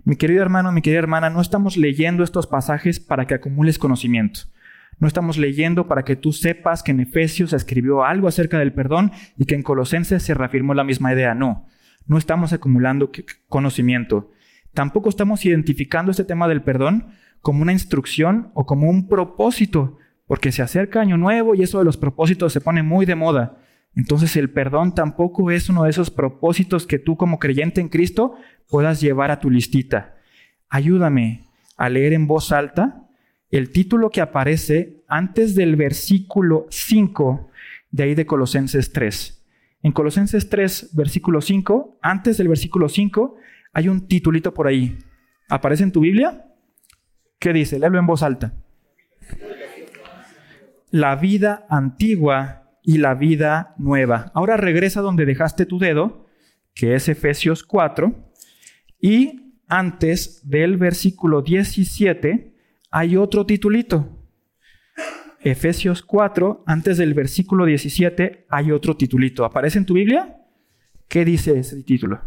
Mi 0.04 0.16
querido 0.16 0.42
hermano, 0.42 0.72
mi 0.72 0.82
querida 0.82 1.00
hermana, 1.00 1.30
no 1.30 1.40
estamos 1.40 1.76
leyendo 1.76 2.24
estos 2.24 2.46
pasajes 2.46 3.00
para 3.00 3.26
que 3.26 3.34
acumules 3.34 3.78
conocimiento. 3.78 4.40
No 4.98 5.06
estamos 5.06 5.38
leyendo 5.38 5.86
para 5.86 6.02
que 6.04 6.16
tú 6.16 6.32
sepas 6.32 6.82
que 6.82 6.90
en 6.90 7.00
Efesios 7.00 7.50
se 7.50 7.56
escribió 7.56 8.04
algo 8.04 8.26
acerca 8.26 8.58
del 8.58 8.72
perdón 8.72 9.12
y 9.36 9.44
que 9.44 9.54
en 9.54 9.62
Colosenses 9.62 10.22
se 10.22 10.34
reafirmó 10.34 10.74
la 10.74 10.84
misma 10.84 11.12
idea. 11.12 11.34
No, 11.34 11.66
no 12.06 12.18
estamos 12.18 12.52
acumulando 12.52 13.10
conocimiento. 13.48 14.32
Tampoco 14.74 15.08
estamos 15.08 15.44
identificando 15.44 16.10
este 16.10 16.24
tema 16.24 16.48
del 16.48 16.62
perdón 16.62 17.08
como 17.40 17.62
una 17.62 17.72
instrucción 17.72 18.50
o 18.54 18.66
como 18.66 18.90
un 18.90 19.08
propósito 19.08 19.98
porque 20.26 20.52
se 20.52 20.62
acerca 20.62 21.00
Año 21.00 21.16
Nuevo 21.16 21.54
y 21.54 21.62
eso 21.62 21.78
de 21.78 21.84
los 21.84 21.96
propósitos 21.96 22.52
se 22.52 22.60
pone 22.60 22.82
muy 22.82 23.06
de 23.06 23.14
moda. 23.14 23.58
Entonces 23.94 24.36
el 24.36 24.50
perdón 24.50 24.94
tampoco 24.94 25.50
es 25.50 25.68
uno 25.70 25.84
de 25.84 25.90
esos 25.90 26.10
propósitos 26.10 26.86
que 26.86 26.98
tú 26.98 27.16
como 27.16 27.38
creyente 27.38 27.80
en 27.80 27.88
Cristo 27.88 28.34
puedas 28.68 29.00
llevar 29.00 29.30
a 29.30 29.40
tu 29.40 29.48
listita. 29.48 30.16
Ayúdame 30.68 31.46
a 31.76 31.88
leer 31.88 32.12
en 32.12 32.26
voz 32.26 32.52
alta 32.52 33.07
el 33.50 33.70
título 33.70 34.10
que 34.10 34.20
aparece 34.20 35.02
antes 35.08 35.54
del 35.54 35.76
versículo 35.76 36.66
5 36.70 37.50
de 37.90 38.02
ahí 38.02 38.14
de 38.14 38.26
Colosenses 38.26 38.92
3. 38.92 39.46
En 39.82 39.92
Colosenses 39.92 40.48
3, 40.48 40.90
versículo 40.94 41.40
5, 41.40 41.98
antes 42.02 42.36
del 42.36 42.48
versículo 42.48 42.88
5, 42.88 43.36
hay 43.72 43.88
un 43.88 44.08
titulito 44.08 44.52
por 44.52 44.66
ahí. 44.66 44.98
¿Aparece 45.48 45.84
en 45.84 45.92
tu 45.92 46.00
Biblia? 46.00 46.46
¿Qué 47.38 47.52
dice? 47.52 47.78
Léelo 47.78 47.98
en 47.98 48.06
voz 48.06 48.22
alta 48.22 48.52
la 50.90 51.16
vida 51.16 51.66
antigua 51.68 52.70
y 52.82 52.98
la 52.98 53.14
vida 53.14 53.74
nueva. 53.78 54.30
Ahora 54.34 54.56
regresa 54.56 55.00
donde 55.00 55.26
dejaste 55.26 55.66
tu 55.66 55.78
dedo, 55.78 56.26
que 56.74 56.94
es 56.94 57.08
Efesios 57.08 57.62
4, 57.62 58.14
y 59.00 59.54
antes 59.68 60.48
del 60.48 60.76
versículo 60.76 61.42
17 61.42 62.54
hay 62.90 63.16
otro 63.16 63.46
titulito. 63.46 64.08
Efesios 65.40 66.02
4, 66.02 66.64
antes 66.66 66.98
del 66.98 67.14
versículo 67.14 67.64
17 67.64 68.46
hay 68.48 68.72
otro 68.72 68.96
titulito. 68.96 69.44
¿Aparece 69.44 69.78
en 69.78 69.86
tu 69.86 69.94
Biblia? 69.94 70.36
¿Qué 71.06 71.24
dice 71.24 71.58
ese 71.58 71.82
título? 71.82 72.20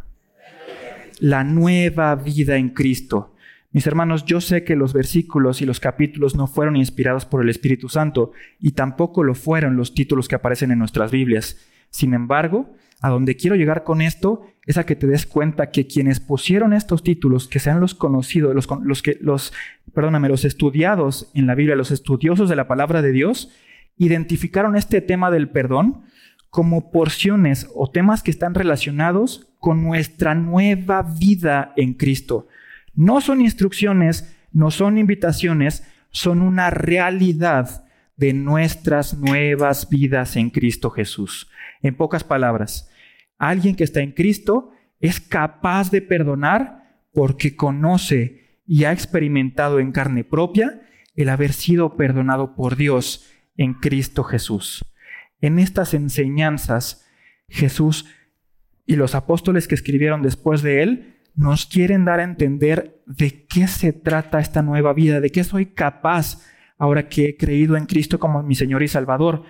La 1.20 1.44
nueva 1.44 2.16
vida 2.16 2.56
en 2.58 2.70
Cristo. 2.70 3.36
Mis 3.74 3.88
hermanos, 3.88 4.26
yo 4.26 4.42
sé 4.42 4.64
que 4.64 4.76
los 4.76 4.94
versículos 4.94 5.62
y 5.62 5.66
los 5.66 5.80
capítulos 5.80 6.36
no 6.36 6.48
fueron 6.48 6.76
inspirados 6.76 7.26
por 7.26 7.42
el 7.42 7.50
Espíritu 7.50 7.90
Santo 7.90 8.32
y 8.60 8.72
tampoco 8.72 9.24
lo 9.24 9.34
fueron 9.34 9.78
los 9.78 9.94
títulos 9.94 10.28
que 10.28 10.36
aparecen 10.36 10.72
en 10.72 10.80
nuestras 10.80 11.12
Biblias. 11.12 11.58
Sin 11.90 12.14
embargo, 12.14 12.74
a 13.02 13.10
donde 13.10 13.36
quiero 13.36 13.56
llegar 13.56 13.84
con 13.84 14.02
esto 14.02 14.46
es 14.66 14.78
a 14.78 14.86
que 14.86 14.96
te 14.96 15.08
des 15.08 15.26
cuenta 15.26 15.72
que 15.72 15.88
quienes 15.88 16.20
pusieron 16.20 16.74
estos 16.74 17.02
títulos, 17.02 17.48
que 17.48 17.60
sean 17.60 17.80
los 17.80 17.96
conocidos, 17.96 18.54
los, 18.54 18.68
los 18.84 19.02
que 19.02 19.18
los, 19.22 19.54
perdóname, 19.94 20.30
los 20.30 20.46
estudiados 20.46 21.32
en 21.34 21.48
la 21.48 21.56
Biblia, 21.56 21.76
los 21.76 21.92
estudiosos 21.92 22.50
de 22.50 22.56
la 22.56 22.68
palabra 22.68 23.02
de 23.02 23.12
Dios, 23.12 23.52
identificaron 23.98 24.76
este 24.76 25.02
tema 25.02 25.32
del 25.32 25.50
perdón 25.50 26.04
como 26.50 26.92
porciones 26.92 27.70
o 27.76 27.90
temas 27.90 28.24
que 28.24 28.32
están 28.32 28.54
relacionados 28.54 29.50
con 29.60 29.84
nuestra 29.84 30.36
nueva 30.36 31.02
vida 31.02 31.74
en 31.78 31.94
Cristo. 31.94 32.48
No 32.94 33.22
son 33.22 33.42
instrucciones, 33.42 34.36
no 34.52 34.70
son 34.72 34.98
invitaciones, 34.98 35.88
son 36.10 36.42
una 36.42 36.70
realidad 36.70 37.86
de 38.18 38.34
nuestras 38.34 39.18
nuevas 39.18 39.90
vidas 39.90 40.36
en 40.36 40.50
Cristo 40.50 40.90
Jesús. 40.90 41.50
En 41.82 41.96
pocas 41.96 42.24
palabras, 42.24 42.92
alguien 43.38 43.76
que 43.76 43.84
está 43.84 44.02
en 44.02 44.12
Cristo 44.12 44.72
es 45.00 45.20
capaz 45.20 45.90
de 45.90 46.02
perdonar 46.02 47.00
porque 47.14 47.56
conoce 47.56 48.41
y 48.72 48.86
ha 48.86 48.94
experimentado 48.94 49.82
en 49.82 49.92
carne 49.92 50.24
propia 50.24 50.80
el 51.18 51.28
haber 51.28 51.52
sido 51.52 51.98
perdonado 51.98 52.56
por 52.56 52.78
Dios 52.78 53.30
en 53.58 53.74
Cristo 53.74 54.24
Jesús. 54.24 54.86
En 55.42 55.60
estas 55.60 55.94
enseñanzas, 55.94 57.06
Jesús 57.50 58.06
y 58.86 58.96
los 58.96 59.14
apóstoles 59.14 59.68
que 59.68 59.76
escribieron 59.76 60.22
después 60.22 60.62
de 60.62 60.84
él 60.84 61.18
nos 61.36 61.66
quieren 61.66 62.06
dar 62.06 62.22
a 62.22 62.24
entender 62.24 63.04
de 63.06 63.46
qué 63.46 63.68
se 63.68 63.92
trata 63.92 64.40
esta 64.40 64.62
nueva 64.62 64.94
vida, 64.94 65.20
de 65.20 65.32
qué 65.32 65.44
soy 65.44 65.66
capaz 65.66 66.42
ahora 66.78 67.10
que 67.10 67.26
he 67.26 67.36
creído 67.36 67.76
en 67.76 67.88
Cristo 67.88 68.22
como 68.22 68.42
mi 68.42 68.56
Señor 68.56 68.84
y 68.84 68.88
Salvador. 68.88 69.44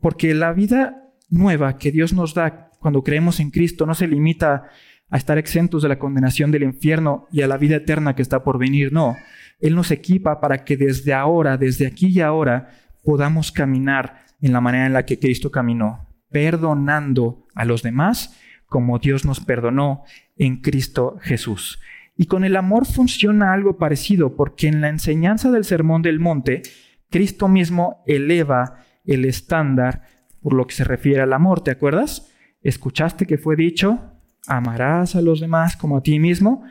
Porque 0.00 0.34
la 0.34 0.52
vida 0.52 1.14
nueva 1.30 1.78
que 1.78 1.92
Dios 1.92 2.12
nos 2.12 2.34
da 2.34 2.72
cuando 2.78 3.02
creemos 3.02 3.40
en 3.40 3.50
Cristo 3.50 3.86
no 3.86 3.94
se 3.94 4.06
limita 4.06 4.68
a 5.08 5.16
estar 5.16 5.38
exentos 5.38 5.82
de 5.82 5.88
la 5.88 5.98
condenación 5.98 6.50
del 6.50 6.64
infierno 6.64 7.26
y 7.30 7.42
a 7.42 7.46
la 7.46 7.58
vida 7.58 7.76
eterna 7.76 8.14
que 8.14 8.22
está 8.22 8.42
por 8.42 8.58
venir, 8.58 8.92
no. 8.92 9.16
Él 9.60 9.74
nos 9.74 9.90
equipa 9.90 10.40
para 10.40 10.64
que 10.64 10.76
desde 10.76 11.14
ahora, 11.14 11.56
desde 11.56 11.86
aquí 11.86 12.08
y 12.08 12.20
ahora, 12.20 12.70
podamos 13.04 13.52
caminar 13.52 14.24
en 14.40 14.52
la 14.52 14.60
manera 14.60 14.86
en 14.86 14.92
la 14.92 15.06
que 15.06 15.18
Cristo 15.18 15.50
caminó, 15.50 16.08
perdonando 16.30 17.46
a 17.54 17.64
los 17.64 17.82
demás 17.82 18.36
como 18.66 18.98
Dios 18.98 19.24
nos 19.24 19.40
perdonó 19.40 20.02
en 20.36 20.60
Cristo 20.60 21.18
Jesús. 21.22 21.80
Y 22.16 22.26
con 22.26 22.44
el 22.44 22.56
amor 22.56 22.86
funciona 22.86 23.52
algo 23.52 23.78
parecido, 23.78 24.34
porque 24.36 24.68
en 24.68 24.80
la 24.80 24.88
enseñanza 24.88 25.50
del 25.50 25.64
Sermón 25.64 26.02
del 26.02 26.18
Monte, 26.18 26.62
Cristo 27.10 27.46
mismo 27.46 28.02
eleva 28.06 28.80
el 29.04 29.24
estándar 29.24 30.02
por 30.40 30.54
lo 30.54 30.66
que 30.66 30.74
se 30.74 30.84
refiere 30.84 31.22
al 31.22 31.32
amor, 31.32 31.62
¿te 31.62 31.70
acuerdas? 31.70 32.32
Escuchaste 32.62 33.26
que 33.26 33.38
fue 33.38 33.56
dicho, 33.56 34.15
amarás 34.46 35.16
a 35.16 35.22
los 35.22 35.40
demás 35.40 35.76
como 35.76 35.96
a 35.96 36.02
ti 36.02 36.18
mismo, 36.18 36.64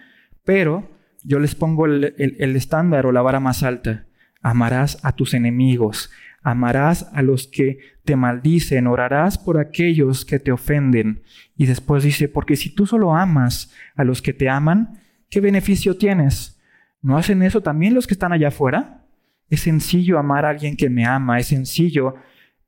pero 0.44 0.90
yo 1.24 1.40
les 1.40 1.56
pongo 1.56 1.86
el, 1.86 2.14
estándar 2.56 3.06
o 3.06 3.12
la 3.12 3.22
vara 3.22 3.40
más 3.40 3.64
alta, 3.64 4.06
amarás 4.42 5.00
a 5.04 5.14
tus 5.14 5.34
enemigos, 5.34 6.12
amarás 6.44 7.10
a 7.14 7.24
los 7.24 7.48
que 7.48 7.80
te 8.04 8.16
maldicen, 8.16 8.86
orarás 8.86 9.38
por 9.38 9.60
aquellos 9.60 10.24
que 10.24 10.38
te 10.38 10.52
ofenden. 10.52 11.24
Y 11.58 11.66
después 11.66 12.04
dice, 12.04 12.30
porque 12.30 12.56
si 12.56 12.74
tú 12.74 12.86
solo 12.86 13.16
amas 13.16 13.74
a 13.96 14.04
los 14.04 14.22
que 14.22 14.34
te 14.34 14.48
aman, 14.50 15.00
¿qué 15.30 15.42
beneficio 15.42 15.98
tienes? 15.98 16.62
¿No 17.02 17.18
hacen 17.18 17.42
eso 17.42 17.62
también 17.62 17.96
los 17.96 18.06
que 18.06 18.14
están 18.14 18.32
allá 18.32 18.50
afuera? 18.50 19.06
Es 19.50 19.62
sencillo 19.62 20.20
amar 20.20 20.46
a 20.46 20.50
alguien 20.50 20.78
que 20.78 20.90
me 20.90 21.06
ama, 21.06 21.40
es 21.40 21.48
sencillo 21.48 22.16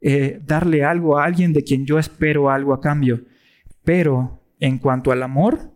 eh, 0.02 0.40
darle 0.44 0.84
algo 0.84 1.18
a 1.18 1.26
alguien 1.26 1.54
de 1.54 1.64
quien 1.64 1.86
yo 1.86 2.00
espero 2.00 2.50
algo 2.50 2.74
a 2.74 2.82
cambio. 2.82 3.22
Pero 3.84 4.42
en 4.60 4.78
cuanto 4.78 5.12
al 5.12 5.24
amor, 5.24 5.74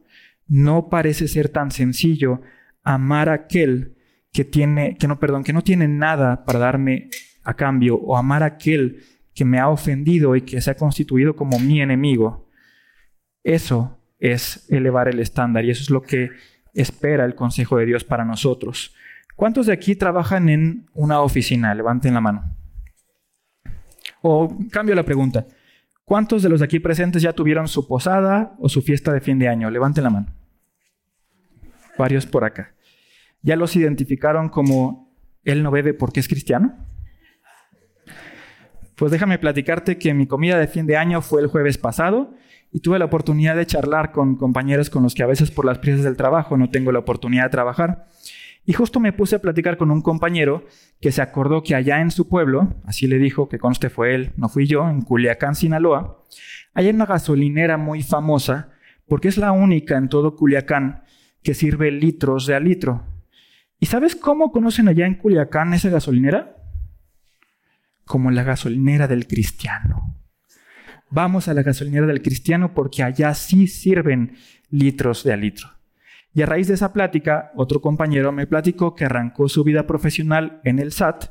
no 0.47 0.89
parece 0.89 1.27
ser 1.27 1.49
tan 1.49 1.71
sencillo 1.71 2.41
amar 2.83 3.29
a 3.29 3.33
aquel 3.33 3.95
que 4.31 4.45
tiene, 4.45 4.97
que 4.97 5.07
no, 5.07 5.19
perdón, 5.19 5.43
que 5.43 5.53
no 5.53 5.61
tiene 5.61 5.87
nada 5.87 6.45
para 6.45 6.59
darme 6.59 7.09
a 7.43 7.53
cambio 7.55 7.95
o 7.95 8.17
amar 8.17 8.43
a 8.43 8.47
aquel 8.47 9.03
que 9.33 9.45
me 9.45 9.59
ha 9.59 9.69
ofendido 9.69 10.35
y 10.35 10.41
que 10.41 10.61
se 10.61 10.71
ha 10.71 10.75
constituido 10.75 11.35
como 11.35 11.59
mi 11.59 11.81
enemigo. 11.81 12.49
Eso 13.43 13.99
es 14.19 14.69
elevar 14.69 15.07
el 15.07 15.19
estándar 15.19 15.65
y 15.65 15.71
eso 15.71 15.83
es 15.83 15.89
lo 15.89 16.01
que 16.01 16.29
espera 16.73 17.25
el 17.25 17.35
consejo 17.35 17.77
de 17.77 17.85
Dios 17.85 18.03
para 18.03 18.25
nosotros. 18.25 18.95
¿Cuántos 19.35 19.65
de 19.65 19.73
aquí 19.73 19.95
trabajan 19.95 20.49
en 20.49 20.85
una 20.93 21.21
oficina? 21.21 21.73
Levanten 21.73 22.13
la 22.13 22.21
mano. 22.21 22.55
O 24.21 24.55
cambio 24.71 24.93
la 24.95 25.03
pregunta. 25.03 25.47
¿Cuántos 26.11 26.43
de 26.43 26.49
los 26.49 26.61
aquí 26.61 26.81
presentes 26.81 27.21
ya 27.21 27.31
tuvieron 27.31 27.69
su 27.69 27.87
posada 27.87 28.53
o 28.59 28.67
su 28.67 28.81
fiesta 28.81 29.13
de 29.13 29.21
fin 29.21 29.39
de 29.39 29.47
año? 29.47 29.71
Levanten 29.71 30.03
la 30.03 30.09
mano. 30.09 30.27
Varios 31.97 32.25
por 32.25 32.43
acá. 32.43 32.73
¿Ya 33.43 33.55
los 33.55 33.77
identificaron 33.77 34.49
como 34.49 35.09
él 35.45 35.63
no 35.63 35.71
bebe 35.71 35.93
porque 35.93 36.19
es 36.19 36.27
cristiano? 36.27 36.75
Pues 38.97 39.09
déjame 39.09 39.39
platicarte 39.39 39.97
que 39.97 40.13
mi 40.13 40.27
comida 40.27 40.59
de 40.59 40.67
fin 40.67 40.85
de 40.85 40.97
año 40.97 41.21
fue 41.21 41.41
el 41.41 41.47
jueves 41.47 41.77
pasado 41.77 42.33
y 42.73 42.81
tuve 42.81 42.99
la 42.99 43.05
oportunidad 43.05 43.55
de 43.55 43.65
charlar 43.65 44.11
con 44.11 44.35
compañeros 44.35 44.89
con 44.89 45.03
los 45.03 45.15
que 45.15 45.23
a 45.23 45.27
veces 45.27 45.49
por 45.49 45.63
las 45.63 45.77
prisas 45.77 46.03
del 46.03 46.17
trabajo 46.17 46.57
no 46.57 46.69
tengo 46.69 46.91
la 46.91 46.99
oportunidad 46.99 47.45
de 47.45 47.51
trabajar. 47.51 48.07
Y 48.65 48.73
justo 48.73 48.99
me 48.99 49.13
puse 49.13 49.35
a 49.35 49.41
platicar 49.41 49.77
con 49.77 49.89
un 49.89 50.01
compañero 50.01 50.65
que 50.99 51.11
se 51.11 51.21
acordó 51.21 51.63
que 51.63 51.75
allá 51.75 51.99
en 51.99 52.11
su 52.11 52.27
pueblo, 52.27 52.75
así 52.85 53.07
le 53.07 53.17
dijo, 53.17 53.49
que 53.49 53.57
conste 53.57 53.89
fue 53.89 54.13
él, 54.13 54.33
no 54.37 54.49
fui 54.49 54.67
yo, 54.67 54.87
en 54.87 55.01
Culiacán, 55.01 55.55
Sinaloa, 55.55 56.23
hay 56.73 56.89
una 56.89 57.05
gasolinera 57.05 57.77
muy 57.77 58.03
famosa 58.03 58.69
porque 59.07 59.27
es 59.27 59.37
la 59.37 59.51
única 59.51 59.97
en 59.97 60.09
todo 60.09 60.35
Culiacán 60.35 61.03
que 61.43 61.53
sirve 61.53 61.91
litros 61.91 62.45
de 62.45 62.55
a 62.55 62.59
litro. 62.59 63.03
¿Y 63.79 63.87
sabes 63.87 64.15
cómo 64.15 64.51
conocen 64.51 64.87
allá 64.87 65.07
en 65.07 65.15
Culiacán 65.15 65.73
esa 65.73 65.89
gasolinera? 65.89 66.55
Como 68.05 68.29
la 68.29 68.43
gasolinera 68.43 69.07
del 69.07 69.27
cristiano. 69.27 70.17
Vamos 71.09 71.47
a 71.47 71.53
la 71.53 71.63
gasolinera 71.63 72.05
del 72.05 72.21
cristiano 72.21 72.73
porque 72.73 73.03
allá 73.03 73.33
sí 73.33 73.67
sirven 73.67 74.37
litros 74.69 75.23
de 75.23 75.33
a 75.33 75.37
litro. 75.37 75.80
Y 76.33 76.41
a 76.41 76.45
raíz 76.45 76.67
de 76.67 76.75
esa 76.75 76.93
plática, 76.93 77.51
otro 77.55 77.81
compañero 77.81 78.31
me 78.31 78.47
platicó 78.47 78.95
que 78.95 79.05
arrancó 79.05 79.49
su 79.49 79.63
vida 79.63 79.85
profesional 79.85 80.61
en 80.63 80.79
el 80.79 80.91
SAT, 80.91 81.25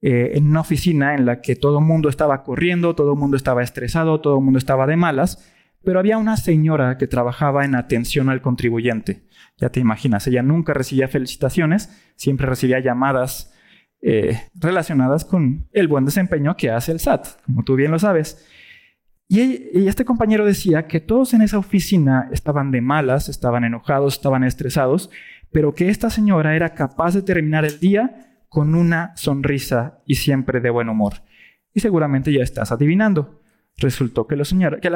eh, 0.00 0.32
en 0.34 0.48
una 0.48 0.60
oficina 0.60 1.14
en 1.14 1.26
la 1.26 1.40
que 1.40 1.54
todo 1.54 1.78
el 1.78 1.84
mundo 1.84 2.08
estaba 2.08 2.42
corriendo, 2.42 2.94
todo 2.94 3.12
el 3.12 3.18
mundo 3.18 3.36
estaba 3.36 3.62
estresado, 3.62 4.20
todo 4.20 4.38
el 4.38 4.44
mundo 4.44 4.58
estaba 4.58 4.86
de 4.86 4.96
malas, 4.96 5.52
pero 5.84 5.98
había 5.98 6.18
una 6.18 6.36
señora 6.36 6.96
que 6.96 7.06
trabajaba 7.06 7.64
en 7.64 7.74
atención 7.74 8.28
al 8.30 8.40
contribuyente. 8.40 9.22
Ya 9.58 9.68
te 9.68 9.80
imaginas, 9.80 10.26
ella 10.26 10.42
nunca 10.42 10.72
recibía 10.72 11.08
felicitaciones, 11.08 11.90
siempre 12.16 12.46
recibía 12.46 12.80
llamadas 12.80 13.52
eh, 14.00 14.40
relacionadas 14.54 15.24
con 15.24 15.68
el 15.72 15.88
buen 15.88 16.04
desempeño 16.04 16.56
que 16.56 16.70
hace 16.70 16.90
el 16.90 17.00
SAT, 17.00 17.42
como 17.44 17.62
tú 17.62 17.76
bien 17.76 17.90
lo 17.90 17.98
sabes. 17.98 18.48
Y, 19.34 19.88
este 19.88 20.04
compañero 20.04 20.44
decía 20.44 20.86
que 20.86 21.00
todos 21.00 21.32
en 21.32 21.40
esa 21.40 21.56
oficina 21.56 22.28
estaban 22.32 22.70
de 22.70 22.82
malas, 22.82 23.30
estaban 23.30 23.64
enojados, 23.64 24.12
estaban 24.12 24.44
estresados, 24.44 25.08
pero 25.50 25.74
que 25.74 25.88
esta 25.88 26.10
señora 26.10 26.54
era 26.54 26.74
capaz 26.74 27.14
de 27.14 27.22
terminar 27.22 27.64
el 27.64 27.80
día 27.80 28.44
con 28.50 28.74
una 28.74 29.16
sonrisa 29.16 30.02
y 30.06 30.16
siempre 30.16 30.60
de 30.60 30.68
buen 30.68 30.90
humor. 30.90 31.14
Y 31.72 31.80
seguramente 31.80 32.30
ya 32.30 32.42
estás 32.42 32.72
adivinando. 32.72 33.40
Resultó 33.78 34.26
que 34.26 34.36
la 34.36 34.44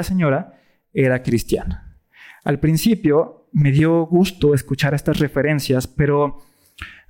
señora, 0.02 0.52
era 0.92 1.22
cristiana. 1.22 1.96
Al 2.44 2.60
principio 2.60 3.48
me 3.52 3.72
dio 3.72 4.04
gusto 4.04 4.52
escuchar 4.52 4.92
estas 4.92 5.18
referencias, 5.18 5.86
pero 5.86 6.42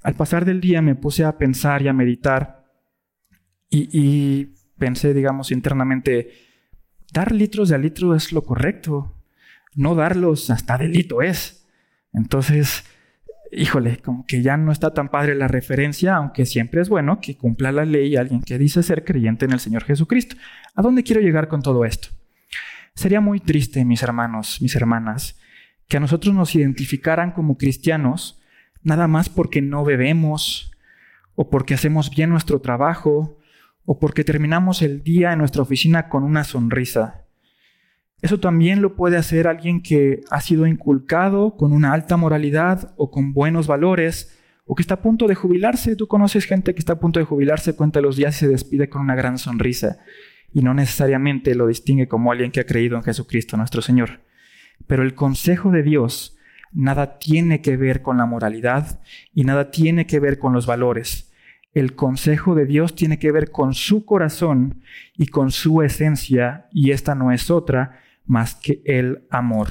al 0.05 0.15
pasar 0.15 0.45
del 0.45 0.61
día 0.61 0.81
me 0.81 0.95
puse 0.95 1.25
a 1.25 1.37
pensar 1.37 1.83
y 1.83 1.89
a 1.89 1.93
meditar 1.93 2.67
y 3.69 4.45
pensé, 4.79 5.12
digamos, 5.12 5.51
internamente, 5.51 6.46
dar 7.17 7.33
litros 7.33 7.71
de 7.71 7.77
a 7.77 7.79
litro 7.79 8.15
es 8.15 8.31
lo 8.31 8.43
correcto. 8.45 9.15
No 9.75 9.95
darlos 9.95 10.51
hasta 10.51 10.77
delito 10.77 11.23
es. 11.23 11.67
Entonces, 12.13 12.85
híjole, 13.51 13.99
como 13.99 14.27
que 14.27 14.43
ya 14.43 14.59
no 14.59 14.71
está 14.71 14.93
tan 14.93 15.09
padre 15.09 15.35
la 15.35 15.49
referencia, 15.49 16.17
aunque 16.17 16.45
siempre 16.45 16.83
es 16.83 16.91
bueno 16.91 17.21
que 17.21 17.37
cumpla 17.37 17.73
la 17.73 17.87
ley 17.87 18.17
alguien 18.17 18.43
que 18.43 18.59
dice 18.59 18.83
ser 18.83 19.05
creyente 19.05 19.47
en 19.47 19.53
el 19.53 19.61
Señor 19.61 19.85
Jesucristo. 19.85 20.37
¿A 20.75 20.83
dónde 20.83 21.03
quiero 21.03 21.23
llegar 21.23 21.49
con 21.49 21.63
todo 21.63 21.87
esto? 21.87 22.09
Sería 22.95 23.23
muy 23.23 23.41
triste, 23.41 23.85
mis 23.87 24.03
hermanos, 24.03 24.61
mis 24.61 24.77
hermanas, 24.77 25.39
que 25.89 25.97
a 25.97 26.01
nosotros 26.01 26.35
nos 26.35 26.55
identificaran 26.55 27.33
como 27.33 27.57
cristianos 27.57 28.43
nada 28.83 29.09
más 29.09 29.31
porque 29.31 29.63
no 29.63 29.85
bebemos 29.85 30.73
o 31.35 31.49
porque 31.49 31.75
hacemos 31.75 32.11
bien 32.11 32.31
nuestro 32.31 32.61
trabajo 32.61 33.39
o 33.87 33.99
porque 33.99 34.25
terminamos 34.25 34.83
el 34.83 35.03
día 35.03 35.33
en 35.33 35.38
nuestra 35.38 35.62
oficina 35.62 36.09
con 36.09 36.25
una 36.25 36.44
sonrisa. 36.44 37.22
Eso 38.20 38.40
también 38.40 38.83
lo 38.83 38.96
puede 38.96 39.16
hacer 39.16 39.46
alguien 39.46 39.83
que 39.83 40.22
ha 40.31 40.40
sido 40.40 40.66
inculcado 40.66 41.57
con 41.57 41.72
una 41.72 41.92
alta 41.92 42.16
moralidad 42.16 42.92
o 42.96 43.11
con 43.11 43.33
buenos 43.33 43.68
valores 43.68 44.37
o 44.66 44.75
que 44.75 44.83
está 44.83 44.94
a 44.94 45.03
punto 45.03 45.29
de 45.29 45.37
jubilarse. 45.37 45.94
Tú 45.94 46.09
conoces 46.09 46.44
gente 46.44 46.75
que 46.75 46.81
está 46.81 46.94
a 46.94 46.99
punto 46.99 47.20
de 47.20 47.27
jubilarse, 47.27 47.77
cuenta 47.77 48.01
los 48.01 48.16
días 48.16 48.37
y 48.37 48.40
se 48.40 48.49
despide 48.49 48.88
con 48.88 49.03
una 49.03 49.14
gran 49.14 49.38
sonrisa 49.38 49.99
y 50.53 50.62
no 50.62 50.75
necesariamente 50.75 51.55
lo 51.55 51.68
distingue 51.68 52.09
como 52.09 52.33
alguien 52.33 52.51
que 52.51 52.61
ha 52.61 52.66
creído 52.66 52.96
en 52.96 53.05
Jesucristo 53.05 53.57
nuestro 53.57 53.83
Señor. 53.83 54.20
Pero 54.88 55.05
el 55.05 55.14
consejo 55.14 55.70
de 55.70 55.83
Dios 55.83 56.37
nada 56.72 57.18
tiene 57.18 57.61
que 57.61 57.77
ver 57.77 58.03
con 58.03 58.16
la 58.16 58.27
moralidad 58.27 59.01
y 59.33 59.44
nada 59.44 59.70
tiene 59.70 60.07
que 60.07 60.18
ver 60.18 60.38
con 60.38 60.53
los 60.53 60.66
valores 60.66 61.26
el 61.77 61.95
consejo 61.95 62.55
de 62.55 62.65
Dios 62.65 62.95
tiene 62.95 63.19
que 63.19 63.31
ver 63.31 63.51
con 63.51 63.75
su 63.75 64.07
corazón 64.07 64.81
y 65.15 65.27
con 65.27 65.51
su 65.51 65.83
esencia, 65.83 66.69
y 66.73 66.93
esta 66.93 67.15
no 67.15 67.33
es 67.33 67.51
otra 67.51 68.01
más 68.25 68.55
que 68.55 68.81
el 68.87 69.27
amor. 69.29 69.69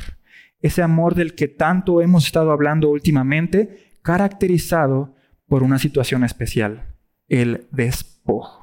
Ese 0.61 0.83
amor 0.83 1.15
del 1.15 1.33
que 1.33 1.47
tanto 1.47 2.01
hemos 2.01 2.27
estado 2.27 2.51
hablando 2.51 2.89
últimamente, 2.89 3.97
caracterizado 4.03 5.15
por 5.47 5.63
una 5.63 5.79
situación 5.79 6.23
especial, 6.23 6.93
el 7.27 7.65
despojo. 7.71 8.61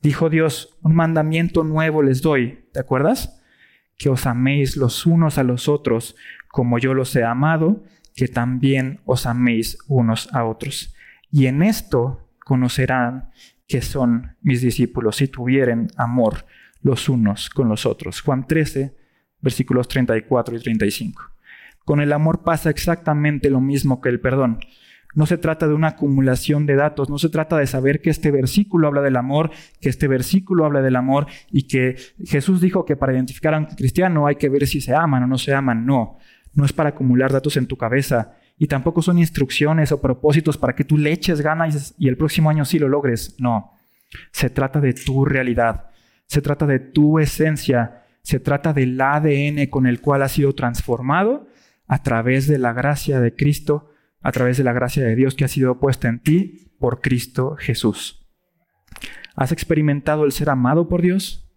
Dijo 0.00 0.30
Dios, 0.30 0.78
un 0.80 0.94
mandamiento 0.94 1.64
nuevo 1.64 2.04
les 2.04 2.22
doy, 2.22 2.68
¿te 2.72 2.78
acuerdas? 2.78 3.42
Que 3.98 4.10
os 4.10 4.26
améis 4.26 4.76
los 4.76 5.06
unos 5.06 5.38
a 5.38 5.42
los 5.42 5.68
otros 5.68 6.14
como 6.46 6.78
yo 6.78 6.94
los 6.94 7.16
he 7.16 7.24
amado, 7.24 7.82
que 8.14 8.28
también 8.28 9.00
os 9.06 9.26
améis 9.26 9.76
unos 9.88 10.32
a 10.32 10.44
otros. 10.44 10.94
Y 11.32 11.46
en 11.46 11.64
esto 11.64 12.23
conocerán 12.44 13.30
que 13.66 13.82
son 13.82 14.36
mis 14.42 14.60
discípulos 14.60 15.16
si 15.16 15.28
tuvieren 15.28 15.88
amor 15.96 16.44
los 16.82 17.08
unos 17.08 17.48
con 17.50 17.68
los 17.68 17.86
otros. 17.86 18.20
Juan 18.20 18.46
13, 18.46 18.94
versículos 19.40 19.88
34 19.88 20.56
y 20.56 20.60
35. 20.60 21.22
Con 21.84 22.00
el 22.00 22.12
amor 22.12 22.44
pasa 22.44 22.70
exactamente 22.70 23.50
lo 23.50 23.60
mismo 23.60 24.00
que 24.00 24.10
el 24.10 24.20
perdón. 24.20 24.60
No 25.14 25.26
se 25.26 25.38
trata 25.38 25.68
de 25.68 25.74
una 25.74 25.88
acumulación 25.88 26.66
de 26.66 26.74
datos, 26.74 27.08
no 27.08 27.18
se 27.18 27.28
trata 27.28 27.56
de 27.56 27.66
saber 27.66 28.00
que 28.00 28.10
este 28.10 28.32
versículo 28.32 28.88
habla 28.88 29.00
del 29.00 29.16
amor, 29.16 29.50
que 29.80 29.88
este 29.88 30.08
versículo 30.08 30.64
habla 30.64 30.82
del 30.82 30.96
amor 30.96 31.26
y 31.52 31.68
que 31.68 31.96
Jesús 32.24 32.60
dijo 32.60 32.84
que 32.84 32.96
para 32.96 33.12
identificar 33.12 33.54
a 33.54 33.58
un 33.58 33.66
cristiano 33.66 34.26
hay 34.26 34.36
que 34.36 34.48
ver 34.48 34.66
si 34.66 34.80
se 34.80 34.94
aman 34.94 35.22
o 35.22 35.26
no 35.26 35.38
se 35.38 35.54
aman. 35.54 35.86
No, 35.86 36.18
no 36.54 36.64
es 36.64 36.72
para 36.72 36.90
acumular 36.90 37.32
datos 37.32 37.56
en 37.56 37.66
tu 37.66 37.76
cabeza, 37.76 38.36
y 38.56 38.66
tampoco 38.66 39.02
son 39.02 39.18
instrucciones 39.18 39.92
o 39.92 40.00
propósitos 40.00 40.56
para 40.56 40.74
que 40.74 40.84
tú 40.84 40.96
le 40.96 41.12
eches 41.12 41.40
ganas 41.40 41.94
y 41.98 42.08
el 42.08 42.16
próximo 42.16 42.50
año 42.50 42.64
sí 42.64 42.78
lo 42.78 42.88
logres. 42.88 43.36
No, 43.38 43.72
se 44.30 44.50
trata 44.50 44.80
de 44.80 44.92
tu 44.92 45.24
realidad, 45.24 45.90
se 46.26 46.40
trata 46.40 46.66
de 46.66 46.78
tu 46.78 47.18
esencia, 47.18 48.04
se 48.22 48.40
trata 48.40 48.72
del 48.72 49.00
ADN 49.00 49.66
con 49.68 49.86
el 49.86 50.00
cual 50.00 50.22
has 50.22 50.32
sido 50.32 50.54
transformado 50.54 51.48
a 51.86 52.02
través 52.02 52.46
de 52.46 52.58
la 52.58 52.72
gracia 52.72 53.20
de 53.20 53.34
Cristo, 53.34 53.90
a 54.20 54.32
través 54.32 54.56
de 54.56 54.64
la 54.64 54.72
gracia 54.72 55.04
de 55.04 55.16
Dios 55.16 55.34
que 55.34 55.44
ha 55.44 55.48
sido 55.48 55.78
puesta 55.78 56.08
en 56.08 56.20
ti 56.20 56.72
por 56.78 57.00
Cristo 57.00 57.56
Jesús. 57.58 58.26
¿Has 59.36 59.52
experimentado 59.52 60.24
el 60.24 60.32
ser 60.32 60.48
amado 60.48 60.88
por 60.88 61.02
Dios? 61.02 61.50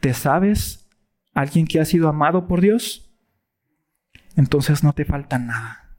¿Te 0.00 0.14
sabes 0.14 0.88
alguien 1.34 1.66
que 1.66 1.80
ha 1.80 1.84
sido 1.84 2.08
amado 2.08 2.46
por 2.48 2.60
Dios? 2.60 3.03
Entonces 4.36 4.82
no 4.82 4.92
te 4.92 5.04
falta 5.04 5.38
nada. 5.38 5.96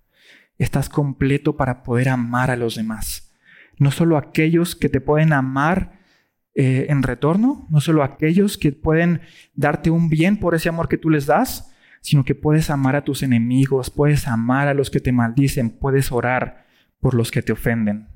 Estás 0.58 0.90
completo 0.90 1.58
para 1.58 1.84
poder 1.84 2.10
amar 2.10 2.52
a 2.52 2.56
los 2.56 2.76
demás. 2.76 3.34
No 3.78 3.92
solo 3.92 4.18
aquellos 4.18 4.76
que 4.76 4.90
te 4.90 5.02
pueden 5.02 5.34
amar 5.34 6.00
eh, 6.54 6.88
en 6.90 7.04
retorno, 7.04 7.68
no 7.70 7.82
solo 7.82 8.04
aquellos 8.04 8.58
que 8.58 8.72
pueden 8.72 9.22
darte 9.54 9.90
un 9.90 10.10
bien 10.10 10.38
por 10.38 10.56
ese 10.56 10.70
amor 10.70 10.88
que 10.88 10.98
tú 10.98 11.10
les 11.10 11.26
das, 11.26 11.74
sino 12.02 12.24
que 12.24 12.36
puedes 12.36 12.70
amar 12.70 12.96
a 12.96 13.04
tus 13.04 13.24
enemigos, 13.24 13.90
puedes 13.90 14.28
amar 14.28 14.68
a 14.68 14.74
los 14.74 14.90
que 14.90 15.00
te 15.00 15.12
maldicen, 15.12 15.72
puedes 15.72 16.12
orar 16.12 16.66
por 17.00 17.14
los 17.14 17.32
que 17.32 17.42
te 17.42 17.52
ofenden. 17.52 18.08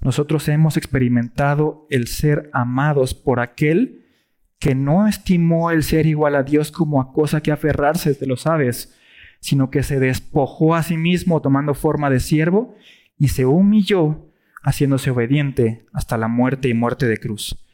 Nosotros 0.00 0.48
hemos 0.48 0.76
experimentado 0.76 1.86
el 1.90 2.08
ser 2.08 2.50
amados 2.52 3.14
por 3.14 3.38
aquel 3.38 4.06
que 4.58 4.74
no 4.74 5.06
estimó 5.06 5.70
el 5.70 5.82
ser 5.82 6.06
igual 6.06 6.34
a 6.34 6.42
Dios 6.42 6.72
como 6.72 7.00
a 7.00 7.12
cosa 7.12 7.42
que 7.42 7.52
aferrarse, 7.52 8.14
te 8.14 8.26
lo 8.26 8.36
sabes, 8.36 8.97
sino 9.40 9.70
que 9.70 9.82
se 9.82 10.00
despojó 10.00 10.74
a 10.74 10.82
sí 10.82 10.96
mismo 10.96 11.40
tomando 11.40 11.74
forma 11.74 12.10
de 12.10 12.20
siervo 12.20 12.74
y 13.16 13.28
se 13.28 13.46
humilló 13.46 14.28
haciéndose 14.62 15.10
obediente 15.10 15.86
hasta 15.92 16.16
la 16.16 16.28
muerte 16.28 16.68
y 16.68 16.74
muerte 16.74 17.06
de 17.06 17.18
cruz. 17.18 17.64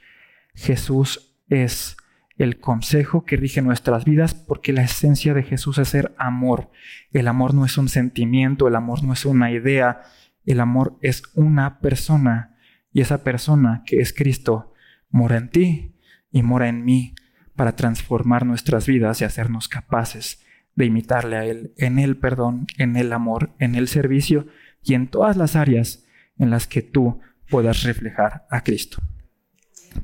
Jesús 0.54 1.34
es 1.48 1.96
el 2.36 2.58
consejo 2.58 3.24
que 3.24 3.36
rige 3.36 3.62
nuestras 3.62 4.04
vidas 4.04 4.34
porque 4.34 4.72
la 4.72 4.82
esencia 4.82 5.34
de 5.34 5.42
Jesús 5.42 5.78
es 5.78 5.88
ser 5.88 6.14
amor. 6.18 6.70
El 7.12 7.28
amor 7.28 7.54
no 7.54 7.64
es 7.64 7.78
un 7.78 7.88
sentimiento, 7.88 8.68
el 8.68 8.76
amor 8.76 9.04
no 9.04 9.12
es 9.12 9.24
una 9.24 9.50
idea, 9.52 10.02
el 10.44 10.60
amor 10.60 10.98
es 11.00 11.22
una 11.34 11.78
persona 11.80 12.56
y 12.92 13.00
esa 13.00 13.24
persona 13.24 13.82
que 13.86 13.98
es 14.00 14.12
Cristo 14.12 14.72
mora 15.10 15.36
en 15.36 15.48
ti 15.48 15.94
y 16.30 16.42
mora 16.42 16.68
en 16.68 16.84
mí 16.84 17.14
para 17.56 17.76
transformar 17.76 18.44
nuestras 18.44 18.86
vidas 18.86 19.20
y 19.20 19.24
hacernos 19.24 19.68
capaces 19.68 20.43
de 20.77 20.87
imitarle 20.87 21.37
a 21.37 21.45
Él 21.45 21.72
en 21.77 21.99
el 21.99 22.16
perdón, 22.16 22.66
en 22.79 22.97
el 22.97 23.12
amor, 23.12 23.51
en 23.59 23.75
el 23.75 23.89
servicio 23.89 24.47
y 24.83 24.95
en 24.95 25.09
todas 25.09 25.37
las 25.37 25.57
áreas 25.57 26.05
en 26.39 26.51
las 26.51 26.66
que 26.66 26.83
tú 26.83 27.20
puedas 27.49 27.83
reflejar 27.85 28.47
a 28.51 28.62
Cristo. 28.62 28.99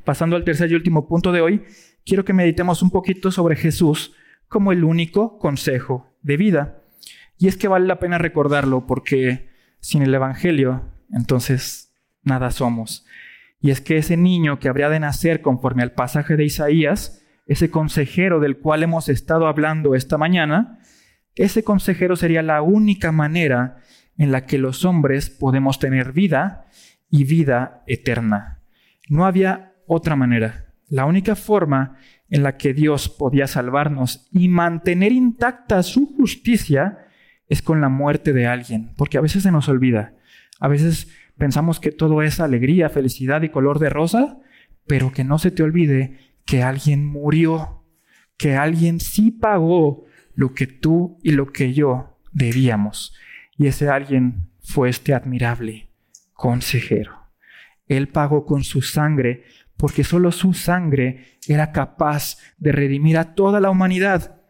Pasando 0.04 0.36
al 0.36 0.44
tercer 0.44 0.70
y 0.70 0.74
último 0.74 1.08
punto 1.08 1.32
de 1.32 1.40
hoy, 1.40 1.64
quiero 2.04 2.24
que 2.24 2.32
meditemos 2.32 2.82
un 2.82 2.90
poquito 2.90 3.30
sobre 3.30 3.56
Jesús 3.56 4.14
como 4.48 4.72
el 4.72 4.84
único 4.84 5.38
consejo 5.38 6.14
de 6.22 6.36
vida. 6.36 6.82
Y 7.38 7.48
es 7.48 7.56
que 7.56 7.68
vale 7.68 7.86
la 7.86 7.98
pena 7.98 8.18
recordarlo 8.18 8.86
porque 8.86 9.50
sin 9.80 10.02
el 10.02 10.14
Evangelio, 10.14 10.84
entonces 11.12 11.92
nada 12.22 12.50
somos. 12.50 13.06
Y 13.60 13.70
es 13.70 13.80
que 13.80 13.98
ese 13.98 14.16
niño 14.16 14.58
que 14.58 14.68
habría 14.68 14.88
de 14.88 15.00
nacer 15.00 15.40
conforme 15.40 15.82
al 15.82 15.92
pasaje 15.92 16.36
de 16.36 16.44
Isaías, 16.44 17.19
ese 17.50 17.68
consejero 17.68 18.38
del 18.38 18.58
cual 18.58 18.84
hemos 18.84 19.08
estado 19.08 19.48
hablando 19.48 19.96
esta 19.96 20.16
mañana, 20.16 20.78
ese 21.34 21.64
consejero 21.64 22.14
sería 22.14 22.42
la 22.42 22.62
única 22.62 23.10
manera 23.10 23.78
en 24.16 24.30
la 24.30 24.46
que 24.46 24.56
los 24.56 24.84
hombres 24.84 25.30
podemos 25.30 25.80
tener 25.80 26.12
vida 26.12 26.66
y 27.10 27.24
vida 27.24 27.82
eterna. 27.88 28.60
No 29.08 29.26
había 29.26 29.72
otra 29.88 30.14
manera. 30.14 30.66
La 30.88 31.06
única 31.06 31.34
forma 31.34 31.96
en 32.28 32.44
la 32.44 32.56
que 32.56 32.72
Dios 32.72 33.08
podía 33.08 33.48
salvarnos 33.48 34.28
y 34.30 34.46
mantener 34.46 35.10
intacta 35.10 35.82
su 35.82 36.06
justicia 36.06 36.98
es 37.48 37.62
con 37.62 37.80
la 37.80 37.88
muerte 37.88 38.32
de 38.32 38.46
alguien, 38.46 38.94
porque 38.96 39.18
a 39.18 39.22
veces 39.22 39.42
se 39.42 39.50
nos 39.50 39.68
olvida. 39.68 40.14
A 40.60 40.68
veces 40.68 41.08
pensamos 41.36 41.80
que 41.80 41.90
todo 41.90 42.22
es 42.22 42.38
alegría, 42.38 42.90
felicidad 42.90 43.42
y 43.42 43.48
color 43.48 43.80
de 43.80 43.90
rosa, 43.90 44.38
pero 44.86 45.10
que 45.10 45.24
no 45.24 45.40
se 45.40 45.50
te 45.50 45.64
olvide 45.64 46.29
que 46.50 46.64
alguien 46.64 47.06
murió, 47.06 47.84
que 48.36 48.56
alguien 48.56 48.98
sí 48.98 49.30
pagó 49.30 50.04
lo 50.34 50.52
que 50.52 50.66
tú 50.66 51.16
y 51.22 51.30
lo 51.30 51.52
que 51.52 51.72
yo 51.72 52.18
debíamos. 52.32 53.14
Y 53.56 53.68
ese 53.68 53.88
alguien 53.88 54.50
fue 54.60 54.88
este 54.88 55.14
admirable 55.14 55.90
consejero. 56.32 57.12
Él 57.86 58.08
pagó 58.08 58.46
con 58.46 58.64
su 58.64 58.82
sangre 58.82 59.44
porque 59.76 60.02
solo 60.02 60.32
su 60.32 60.52
sangre 60.52 61.38
era 61.46 61.70
capaz 61.70 62.36
de 62.58 62.72
redimir 62.72 63.16
a 63.16 63.36
toda 63.36 63.60
la 63.60 63.70
humanidad. 63.70 64.40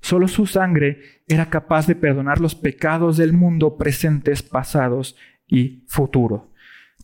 Solo 0.00 0.28
su 0.28 0.46
sangre 0.46 1.24
era 1.26 1.50
capaz 1.50 1.88
de 1.88 1.96
perdonar 1.96 2.40
los 2.40 2.54
pecados 2.54 3.16
del 3.16 3.32
mundo 3.32 3.76
presentes, 3.76 4.44
pasados 4.44 5.16
y 5.48 5.82
futuro. 5.88 6.52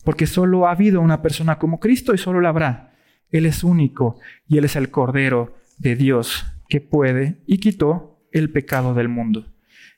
Porque 0.05 0.27
solo 0.27 0.65
ha 0.65 0.71
habido 0.71 1.01
una 1.01 1.21
persona 1.21 1.59
como 1.59 1.81
Cristo 1.81 2.13
y 2.13 2.17
solo 2.17 2.39
la 2.39 2.49
habrá. 2.49 2.88
Él 3.31 3.45
es 3.45 3.63
único 3.63 4.19
y 4.47 4.57
Él 4.57 4.65
es 4.65 4.75
el 4.75 4.89
Cordero 4.89 5.55
de 5.77 5.95
Dios 5.95 6.45
que 6.67 6.81
puede 6.81 7.41
y 7.45 7.59
quitó 7.59 8.19
el 8.31 8.51
pecado 8.51 8.93
del 8.93 9.09
mundo. 9.09 9.47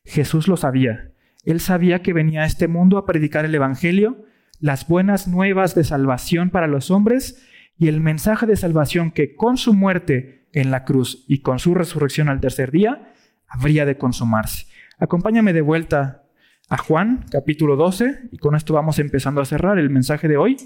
Jesús 0.05 0.47
lo 0.47 0.57
sabía. 0.57 1.11
Él 1.43 1.59
sabía 1.59 2.01
que 2.01 2.13
venía 2.13 2.43
a 2.43 2.45
este 2.45 2.67
mundo 2.67 2.97
a 2.97 3.05
predicar 3.05 3.45
el 3.45 3.55
Evangelio, 3.55 4.25
las 4.59 4.87
buenas 4.87 5.27
nuevas 5.27 5.75
de 5.75 5.83
salvación 5.83 6.49
para 6.49 6.67
los 6.67 6.91
hombres 6.91 7.45
y 7.77 7.87
el 7.87 7.99
mensaje 7.99 8.45
de 8.45 8.55
salvación 8.55 9.11
que 9.11 9.35
con 9.35 9.57
su 9.57 9.73
muerte 9.73 10.47
en 10.53 10.71
la 10.71 10.83
cruz 10.83 11.25
y 11.27 11.39
con 11.39 11.59
su 11.59 11.73
resurrección 11.73 12.29
al 12.29 12.39
tercer 12.39 12.71
día 12.71 13.13
habría 13.47 13.85
de 13.85 13.97
consumarse. 13.97 14.67
Acompáñame 14.99 15.53
de 15.53 15.61
vuelta 15.61 16.23
a 16.69 16.77
Juan 16.77 17.25
capítulo 17.31 17.75
12 17.75 18.29
y 18.31 18.37
con 18.37 18.55
esto 18.55 18.73
vamos 18.73 18.99
empezando 18.99 19.41
a 19.41 19.45
cerrar 19.45 19.79
el 19.79 19.89
mensaje 19.89 20.27
de 20.27 20.37
hoy. 20.37 20.57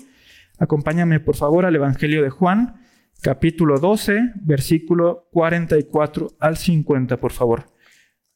Acompáñame 0.59 1.19
por 1.19 1.35
favor 1.35 1.65
al 1.65 1.75
Evangelio 1.75 2.23
de 2.23 2.29
Juan 2.29 2.81
capítulo 3.21 3.79
12 3.79 4.33
versículo 4.41 5.27
44 5.31 6.29
al 6.39 6.57
50 6.57 7.17
por 7.17 7.31
favor. 7.31 7.65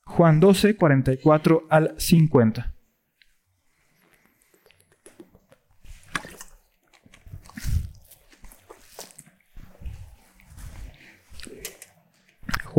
Juan 0.03 0.39
12 0.39 0.75
44 0.75 1.67
al 1.69 1.95
50. 1.97 2.73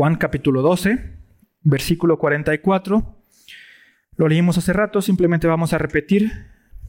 Juan 0.00 0.14
capítulo 0.14 0.62
12, 0.62 1.18
versículo 1.62 2.18
44. 2.18 3.22
Lo 4.16 4.28
leímos 4.28 4.56
hace 4.56 4.72
rato, 4.72 5.02
simplemente 5.02 5.46
vamos 5.46 5.72
a 5.72 5.78
repetir. 5.78 6.30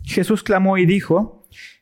Jesús 0.04 0.44
clamó 0.44 0.78
y 0.78 0.86
dijo, 0.86 1.46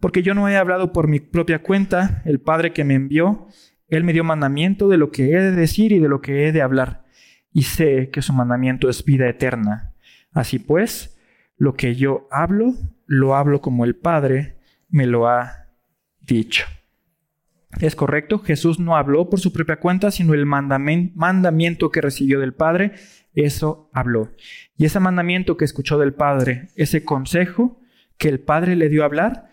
Porque 0.00 0.22
yo 0.22 0.34
no 0.34 0.48
he 0.48 0.56
hablado 0.56 0.92
por 0.92 1.08
mi 1.08 1.20
propia 1.20 1.62
cuenta, 1.62 2.22
el 2.24 2.40
Padre 2.40 2.72
que 2.72 2.84
me 2.84 2.94
envió, 2.94 3.48
Él 3.88 4.04
me 4.04 4.12
dio 4.12 4.24
mandamiento 4.24 4.88
de 4.88 4.98
lo 4.98 5.10
que 5.10 5.32
he 5.32 5.40
de 5.40 5.52
decir 5.52 5.92
y 5.92 5.98
de 5.98 6.08
lo 6.08 6.20
que 6.20 6.46
he 6.46 6.52
de 6.52 6.62
hablar, 6.62 7.04
y 7.52 7.62
sé 7.62 8.10
que 8.10 8.22
su 8.22 8.32
mandamiento 8.32 8.88
es 8.88 9.04
vida 9.04 9.28
eterna. 9.28 9.94
Así 10.32 10.58
pues, 10.58 11.18
lo 11.56 11.74
que 11.74 11.94
yo 11.94 12.28
hablo, 12.30 12.74
lo 13.06 13.34
hablo 13.36 13.60
como 13.60 13.84
el 13.84 13.96
Padre 13.96 14.56
me 14.88 15.06
lo 15.06 15.28
ha 15.28 15.66
dicho. 16.20 16.66
Es 17.80 17.94
correcto, 17.94 18.38
Jesús 18.38 18.78
no 18.78 18.96
habló 18.96 19.28
por 19.28 19.40
su 19.40 19.52
propia 19.52 19.76
cuenta, 19.76 20.10
sino 20.10 20.32
el 20.34 20.46
mandamiento 20.46 21.90
que 21.90 22.00
recibió 22.00 22.40
del 22.40 22.54
Padre, 22.54 22.92
eso 23.34 23.90
habló. 23.92 24.30
Y 24.78 24.86
ese 24.86 24.98
mandamiento 24.98 25.56
que 25.56 25.66
escuchó 25.66 25.98
del 25.98 26.14
Padre, 26.14 26.68
ese 26.74 27.04
consejo 27.04 27.78
que 28.16 28.28
el 28.28 28.40
Padre 28.40 28.76
le 28.76 28.88
dio 28.88 29.02
a 29.02 29.06
hablar, 29.06 29.50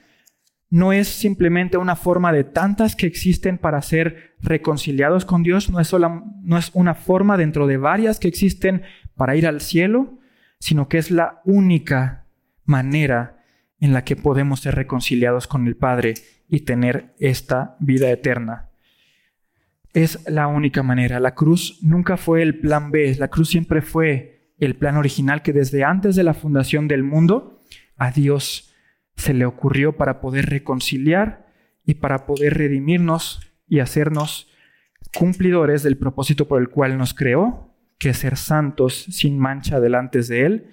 no 0.73 0.91
es 0.91 1.07
simplemente 1.07 1.77
una 1.77 1.95
forma 1.95 2.33
de 2.33 2.43
tantas 2.43 2.95
que 2.95 3.05
existen 3.05 3.59
para 3.59 3.79
ser 3.83 4.33
reconciliados 4.41 5.23
con 5.23 5.43
Dios, 5.43 5.69
no 5.69 5.79
es, 5.79 5.93
no 5.93 6.57
es 6.57 6.71
una 6.73 6.95
forma 6.95 7.37
dentro 7.37 7.67
de 7.67 7.77
varias 7.77 8.17
que 8.17 8.27
existen 8.27 8.81
para 9.15 9.35
ir 9.35 9.45
al 9.45 9.61
cielo, 9.61 10.17
sino 10.57 10.89
que 10.89 10.97
es 10.97 11.11
la 11.11 11.41
única 11.45 12.25
manera 12.65 13.43
en 13.79 13.93
la 13.93 14.03
que 14.03 14.15
podemos 14.15 14.61
ser 14.61 14.73
reconciliados 14.73 15.45
con 15.45 15.67
el 15.67 15.75
Padre 15.75 16.15
y 16.49 16.61
tener 16.61 17.13
esta 17.19 17.75
vida 17.79 18.09
eterna. 18.09 18.69
Es 19.93 20.27
la 20.27 20.47
única 20.47 20.81
manera. 20.81 21.19
La 21.19 21.35
cruz 21.35 21.77
nunca 21.83 22.17
fue 22.17 22.41
el 22.41 22.57
plan 22.57 22.89
B, 22.89 23.15
la 23.19 23.27
cruz 23.27 23.49
siempre 23.49 23.83
fue 23.83 24.49
el 24.57 24.75
plan 24.75 24.97
original 24.97 25.43
que 25.43 25.53
desde 25.53 25.83
antes 25.83 26.15
de 26.15 26.23
la 26.23 26.33
fundación 26.33 26.87
del 26.87 27.03
mundo 27.03 27.61
a 27.95 28.09
Dios 28.09 28.72
se 29.15 29.33
le 29.33 29.45
ocurrió 29.45 29.97
para 29.97 30.21
poder 30.21 30.47
reconciliar 30.47 31.47
y 31.85 31.95
para 31.95 32.25
poder 32.25 32.55
redimirnos 32.55 33.41
y 33.67 33.79
hacernos 33.79 34.51
cumplidores 35.17 35.83
del 35.83 35.97
propósito 35.97 36.47
por 36.47 36.61
el 36.61 36.69
cual 36.69 36.97
nos 36.97 37.13
creó, 37.13 37.75
que 37.99 38.09
es 38.09 38.17
ser 38.17 38.37
santos 38.37 39.05
sin 39.09 39.37
mancha 39.37 39.79
delante 39.79 40.21
de 40.21 40.45
Él 40.45 40.67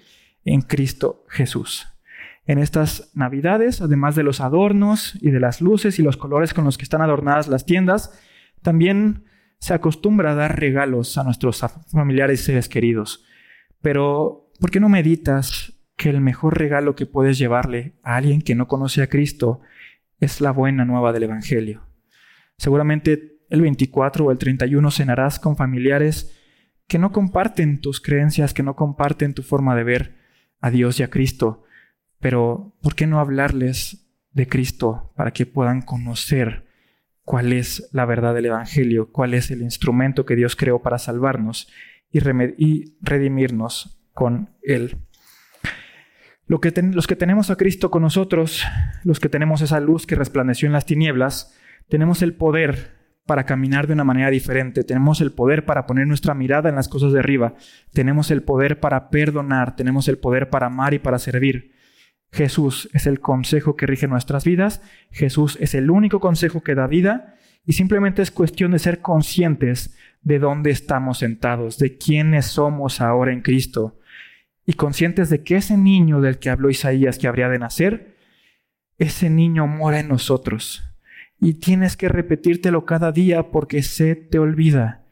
en 0.44 0.62
Cristo 0.62 1.24
Jesús 1.28 1.86
en 2.50 2.58
estas 2.58 3.12
navidades, 3.14 3.80
además 3.80 4.16
de 4.16 4.24
los 4.24 4.40
adornos 4.40 5.16
y 5.20 5.30
de 5.30 5.38
las 5.38 5.60
luces 5.60 6.00
y 6.00 6.02
los 6.02 6.16
colores 6.16 6.52
con 6.52 6.64
los 6.64 6.78
que 6.78 6.82
están 6.82 7.00
adornadas 7.00 7.46
las 7.46 7.64
tiendas, 7.64 8.18
también 8.60 9.24
se 9.60 9.72
acostumbra 9.72 10.32
a 10.32 10.34
dar 10.34 10.58
regalos 10.58 11.16
a 11.16 11.22
nuestros 11.22 11.64
familiares 11.92 12.40
y 12.40 12.44
seres 12.44 12.68
queridos. 12.68 13.24
Pero, 13.82 14.50
¿por 14.58 14.72
qué 14.72 14.80
no 14.80 14.88
meditas 14.88 15.74
que 16.00 16.08
el 16.08 16.22
mejor 16.22 16.58
regalo 16.58 16.96
que 16.96 17.04
puedes 17.04 17.36
llevarle 17.36 17.92
a 18.02 18.16
alguien 18.16 18.40
que 18.40 18.54
no 18.54 18.68
conoce 18.68 19.02
a 19.02 19.08
Cristo 19.08 19.60
es 20.18 20.40
la 20.40 20.50
buena 20.50 20.86
nueva 20.86 21.12
del 21.12 21.24
Evangelio? 21.24 21.82
Seguramente 22.56 23.42
el 23.50 23.60
24 23.60 24.24
o 24.24 24.30
el 24.30 24.38
31 24.38 24.90
cenarás 24.90 25.38
con 25.38 25.56
familiares 25.56 26.34
que 26.88 26.98
no 26.98 27.12
comparten 27.12 27.82
tus 27.82 28.00
creencias, 28.00 28.54
que 28.54 28.62
no 28.62 28.76
comparten 28.76 29.34
tu 29.34 29.42
forma 29.42 29.76
de 29.76 29.84
ver 29.84 30.16
a 30.62 30.70
Dios 30.70 30.98
y 31.00 31.02
a 31.02 31.10
Cristo. 31.10 31.64
Pero, 32.18 32.74
¿por 32.80 32.94
qué 32.94 33.06
no 33.06 33.20
hablarles 33.20 34.10
de 34.32 34.48
Cristo 34.48 35.12
para 35.16 35.32
que 35.32 35.44
puedan 35.44 35.82
conocer 35.82 36.66
cuál 37.24 37.52
es 37.52 37.90
la 37.92 38.06
verdad 38.06 38.34
del 38.34 38.46
Evangelio, 38.46 39.12
cuál 39.12 39.34
es 39.34 39.50
el 39.50 39.60
instrumento 39.60 40.24
que 40.24 40.34
Dios 40.34 40.56
creó 40.56 40.80
para 40.80 40.98
salvarnos 40.98 41.68
y, 42.10 42.20
redimirnos 43.02 44.00
con 44.14 44.48
Él? 44.62 44.96
Los 46.50 47.06
que 47.06 47.16
tenemos 47.16 47.50
a 47.50 47.56
Cristo 47.56 47.92
con 47.92 48.02
nosotros, 48.02 48.64
los 49.04 49.20
que 49.20 49.28
tenemos 49.28 49.62
esa 49.62 49.78
luz 49.78 50.04
que 50.04 50.16
resplandeció 50.16 50.66
en 50.66 50.72
las 50.72 50.84
tinieblas, 50.84 51.56
tenemos 51.88 52.22
el 52.22 52.34
poder 52.34 52.98
para 53.24 53.46
caminar 53.46 53.86
de 53.86 53.92
una 53.92 54.02
manera 54.02 54.30
diferente, 54.30 54.82
tenemos 54.82 55.20
el 55.20 55.30
poder 55.30 55.64
para 55.64 55.86
poner 55.86 56.08
nuestra 56.08 56.34
mirada 56.34 56.68
en 56.68 56.74
las 56.74 56.88
cosas 56.88 57.12
de 57.12 57.20
arriba, 57.20 57.54
tenemos 57.92 58.32
el 58.32 58.42
poder 58.42 58.80
para 58.80 59.10
perdonar, 59.10 59.76
tenemos 59.76 60.08
el 60.08 60.18
poder 60.18 60.50
para 60.50 60.66
amar 60.66 60.92
y 60.92 60.98
para 60.98 61.20
servir. 61.20 61.72
Jesús 62.32 62.88
es 62.94 63.06
el 63.06 63.20
consejo 63.20 63.76
que 63.76 63.86
rige 63.86 64.08
nuestras 64.08 64.44
vidas, 64.44 64.82
Jesús 65.12 65.56
es 65.60 65.76
el 65.76 65.88
único 65.88 66.18
consejo 66.18 66.64
que 66.64 66.74
da 66.74 66.88
vida. 66.88 67.36
Y 67.62 67.74
simplemente 67.74 68.22
es 68.22 68.30
cuestión 68.30 68.72
de 68.72 68.78
ser 68.78 69.02
conscientes 69.02 69.94
de 70.22 70.38
dónde 70.38 70.70
estamos 70.70 71.18
sentados, 71.18 71.78
de 71.78 71.98
quiénes 71.98 72.46
somos 72.46 73.02
ahora 73.02 73.32
en 73.32 73.42
Cristo 73.42 73.99
y 74.70 74.74
conscientes 74.74 75.30
de 75.30 75.42
que 75.42 75.56
ese 75.56 75.76
niño 75.76 76.20
del 76.20 76.38
que 76.38 76.48
habló 76.48 76.70
Isaías 76.70 77.18
que 77.18 77.26
habría 77.26 77.48
de 77.48 77.58
nacer, 77.58 78.14
ese 78.98 79.28
niño 79.28 79.66
mora 79.66 79.98
en 79.98 80.06
nosotros. 80.06 80.84
Y 81.40 81.54
tienes 81.54 81.96
que 81.96 82.08
repetírtelo 82.08 82.84
cada 82.84 83.10
día 83.10 83.50
porque 83.50 83.82
se 83.82 84.14
te 84.14 84.38
olvida. 84.38 85.04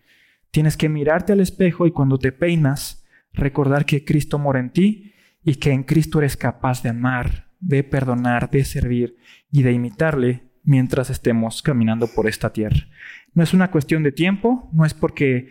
Tienes 0.53 0.77
que 0.77 0.89
mirarte 0.89 1.33
al 1.33 1.41
espejo 1.41 1.89
y 1.89 1.91
cuando 1.91 2.19
te 2.19 2.31
peinas, 2.31 3.05
recordar 3.33 3.85
que 3.85 4.05
Cristo 4.05 4.39
mora 4.39 4.61
en 4.61 4.71
ti 4.71 5.13
y 5.43 5.57
que 5.57 5.73
en 5.73 5.83
Cristo 5.83 6.21
eres 6.21 6.37
capaz 6.37 6.85
de 6.85 6.91
amar, 6.91 7.49
de 7.59 7.83
perdonar, 7.83 8.53
de 8.53 8.65
servir 8.65 9.17
y 9.51 9.65
de 9.65 9.73
imitarle 9.73 10.53
mientras 10.63 11.11
estemos 11.11 11.63
caminando 11.63 12.07
por 12.07 12.29
esta 12.29 12.53
tierra. 12.53 12.87
No 13.35 13.43
es 13.43 13.53
una 13.53 13.73
cuestión 13.73 14.05
de 14.05 14.13
tiempo, 14.13 14.71
no 14.73 14.85
es 14.85 14.95
porque 14.95 15.49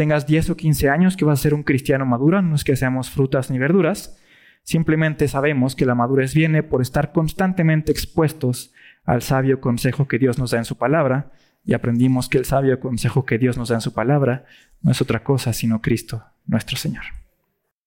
tengas 0.00 0.26
10 0.26 0.48
o 0.48 0.56
15 0.56 0.88
años 0.88 1.14
que 1.14 1.26
vas 1.26 1.40
a 1.40 1.42
ser 1.42 1.52
un 1.52 1.62
cristiano 1.62 2.06
maduro, 2.06 2.40
no 2.40 2.54
es 2.54 2.64
que 2.64 2.74
seamos 2.74 3.10
frutas 3.10 3.50
ni 3.50 3.58
verduras, 3.58 4.18
simplemente 4.62 5.28
sabemos 5.28 5.76
que 5.76 5.84
la 5.84 5.94
madurez 5.94 6.32
viene 6.32 6.62
por 6.62 6.80
estar 6.80 7.12
constantemente 7.12 7.92
expuestos 7.92 8.72
al 9.04 9.20
sabio 9.20 9.60
consejo 9.60 10.08
que 10.08 10.18
Dios 10.18 10.38
nos 10.38 10.52
da 10.52 10.58
en 10.58 10.64
su 10.64 10.78
palabra, 10.78 11.32
y 11.66 11.74
aprendimos 11.74 12.30
que 12.30 12.38
el 12.38 12.46
sabio 12.46 12.80
consejo 12.80 13.26
que 13.26 13.36
Dios 13.36 13.58
nos 13.58 13.68
da 13.68 13.74
en 13.74 13.82
su 13.82 13.92
palabra 13.92 14.46
no 14.80 14.90
es 14.90 15.02
otra 15.02 15.22
cosa 15.22 15.52
sino 15.52 15.82
Cristo, 15.82 16.24
nuestro 16.46 16.78
Señor. 16.78 17.19